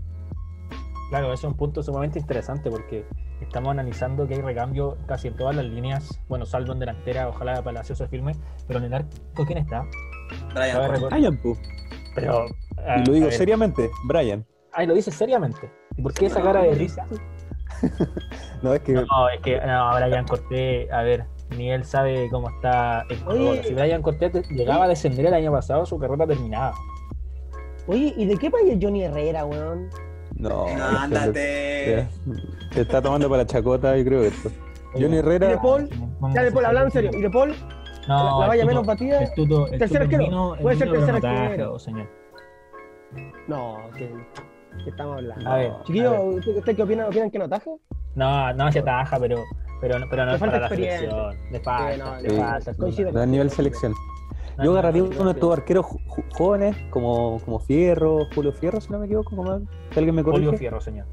[1.09, 3.07] Claro, ese es un punto sumamente interesante porque
[3.45, 6.21] estamos analizando que hay recambio casi en todas las líneas.
[6.29, 8.33] Bueno, salvo en delantera, ojalá Palacio se firme,
[8.67, 9.87] pero en el arco, ¿quién está?
[10.55, 11.57] Brian, ver, Brian, po.
[12.15, 12.47] Pero,
[12.97, 14.45] Y lo digo seriamente, Brian.
[14.73, 15.71] Ay, lo dices seriamente.
[15.97, 17.07] ¿Y por qué esa cara de risa?
[18.63, 21.27] No, es que No, es que no, Brian Cortés, a ver,
[21.57, 23.63] ni él sabe cómo está el Oye.
[23.63, 26.73] Si Brian Cortés llegaba a descender el año pasado, su carrera terminaba.
[27.87, 29.91] Oye, ¿y de qué país es Johnny Herrera, weón?
[30.37, 30.67] No.
[30.67, 32.09] No, que ándate.
[32.73, 34.51] Se está tomando para la chacota, yo creo esto.
[34.93, 35.89] Johnny ¿Y de Herrera, Paul?
[36.35, 37.11] Ya de Paul, hablando en serio.
[37.15, 37.55] ¿Y de Paul?
[38.07, 39.19] No, la, valla Tuto- menos batida.
[39.23, 40.57] El tuto, el tercer arquero.
[40.61, 41.79] Puede ser tercer arquero.
[41.79, 42.09] señor.
[43.49, 44.11] No, ¿qué,
[44.85, 45.51] qué estamos hablando?
[45.51, 45.73] A ver.
[45.87, 47.07] ¿ustedes ustedes qué opinan?
[47.07, 47.71] ¿Opinan que no ataje?
[48.15, 49.37] No, no se ataja, pero,
[49.81, 51.37] pero, no- pero no Le es falta para la selección.
[51.51, 52.37] Le falta, Sí, no, le sí.
[52.37, 52.75] falta.
[52.75, 53.13] Coincido.
[53.13, 53.95] no a nivel selección.
[54.59, 55.87] Yo no, agarraría no, uno de estos arqueros
[56.33, 59.65] jóvenes, como, como Fierro, Julio Fierro, si no me equivoco, como si
[59.99, 60.45] alguien me corrige.
[60.47, 61.07] Julio Fierro, señor.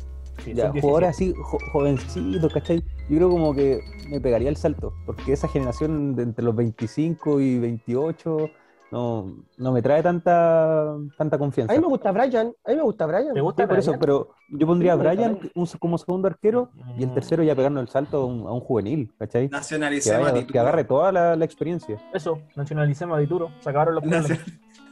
[0.43, 0.81] Sí, Ya, sub-17.
[0.81, 2.83] jugadores así, jo- jovencitos, ¿cachai?
[3.09, 3.79] Yo creo como que
[4.09, 8.49] me pegaría el salto, porque esa generación de entre los 25 y 28
[8.91, 11.73] no, no me trae tanta, tanta confianza.
[11.73, 12.53] A mí me gusta Brian.
[12.65, 13.33] A mí me gusta Brian.
[13.33, 16.69] ¿Te gusta Sí, por eso, pero yo pondría a me Brian un- como segundo arquero
[16.97, 17.13] y el Mm.
[17.13, 19.47] tercero ya pegando el salto a un, a un juvenil, ¿cachai?
[19.47, 20.51] Que, Nacionalicemos a vaya- Dituro.
[20.53, 21.97] que agarre toda la, la experiencia.
[22.13, 23.51] Eso, nacionalicemos a Dituro.
[23.61, 24.29] Se acabaron los problemas.
[24.29, 24.35] No,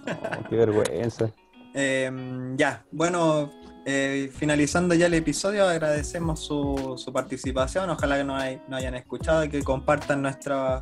[0.49, 1.29] qué vergüenza.
[1.73, 3.51] Eh, ya, bueno,
[3.85, 7.89] eh, finalizando ya el episodio, agradecemos su, su participación.
[7.89, 10.79] Ojalá que nos, hay- nos hayan escuchado y que compartan nuestra,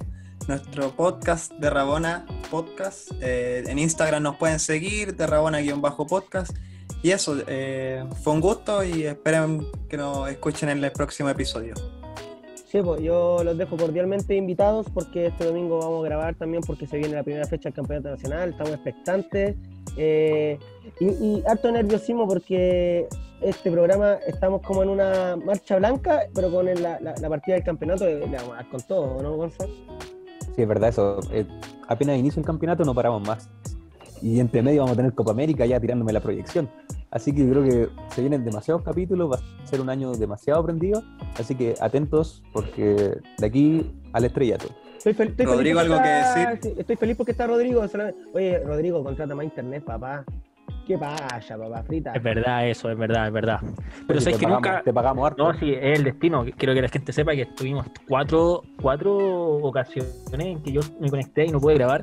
[0.47, 3.11] nuestro podcast de Rabona Podcast.
[3.21, 6.55] Eh, en Instagram nos pueden seguir, de Rabona-podcast.
[7.03, 11.73] Y eso, eh, fue un gusto y esperen que nos escuchen en el próximo episodio.
[12.71, 16.85] Sí, pues yo los dejo cordialmente invitados porque este domingo vamos a grabar también porque
[16.85, 19.55] se viene la primera fecha del Campeonato Nacional, estamos expectantes
[19.95, 20.59] eh,
[20.99, 23.07] y, y harto nerviosismo porque
[23.41, 27.55] este programa estamos como en una marcha blanca, pero con el- la, la- la partida
[27.55, 29.71] del campeonato le le vamos a dar con todo, ¿no, Gonzalo?
[30.57, 31.19] Sí, es verdad eso.
[31.31, 31.45] Eh,
[31.87, 33.47] apenas inicia el campeonato no paramos más.
[34.23, 36.67] Y entre medio vamos a tener Copa América ya tirándome la proyección.
[37.11, 40.63] Así que yo creo que se vienen demasiados capítulos, va a ser un año demasiado
[40.65, 41.03] prendido.
[41.39, 44.65] Así que atentos porque de aquí al estrellato.
[44.97, 47.83] Estoy, fel- estoy Rodrigo, feliz porque ¿algo que está- sí, Estoy feliz porque está Rodrigo.
[48.33, 50.25] Oye, Rodrigo, contrata más internet, papá.
[50.87, 51.83] ¿Qué pasa, papá?
[51.83, 52.13] Frita.
[52.13, 53.59] Es verdad eso, es verdad, es verdad.
[54.07, 54.81] Pero sabes que pagamos, nunca...
[54.83, 55.43] Te pagamos harto.
[55.43, 56.45] No, sí, es el destino.
[56.57, 61.45] Quiero que la gente sepa que estuvimos cuatro, cuatro ocasiones en que yo me conecté
[61.45, 61.99] y no pude grabar.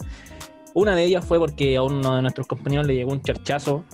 [0.74, 3.85] Una de ellas fue porque a uno de nuestros compañeros le llegó un charchazo.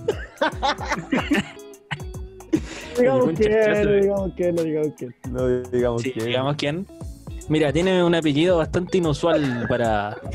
[2.98, 4.00] digamos un eh.
[4.00, 5.08] digamos que, no digamos que.
[5.30, 6.24] No digamos Sí, que.
[6.24, 6.84] digamos quién.
[7.48, 10.16] Mira, tiene un apellido bastante inusual para.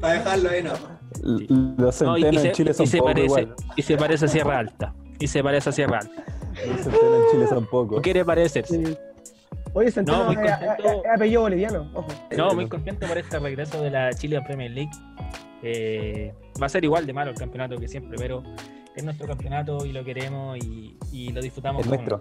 [0.00, 0.95] Para dejarlo ahí, no.
[1.26, 3.54] Los No, y- y centenos se- en Chile y son se pocos parece- igual.
[3.76, 4.94] Y se parece a Sierra Alta.
[5.18, 6.24] Y se parece a Sierra Alta.
[6.66, 7.98] Los centenos en Chile son pocos.
[7.98, 8.84] ¿O quiere parecerse?
[8.84, 8.96] Sí.
[9.74, 10.74] Oye, Centeno muy es, contento.
[10.88, 12.08] es- es apellido boliviano, ojo.
[12.36, 14.90] No, muy contento por este regreso de la Chile Premier League.
[15.62, 18.42] Eh, va a ser igual de malo el campeonato que siempre, pero
[18.94, 21.82] es nuestro campeonato y lo queremos y, y lo disfrutamos.
[21.82, 22.20] Es nuestro.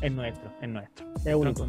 [0.00, 1.06] Es nuestro, es nuestro.
[1.24, 1.66] Es único.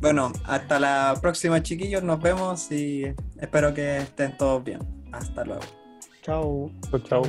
[0.00, 2.02] Bueno, hasta la próxima, chiquillos.
[2.02, 3.04] Nos vemos y
[3.40, 4.78] espero que estén todos bien.
[5.12, 5.62] Hasta luego.
[6.22, 6.70] Chao.
[6.90, 7.22] Chau, chau.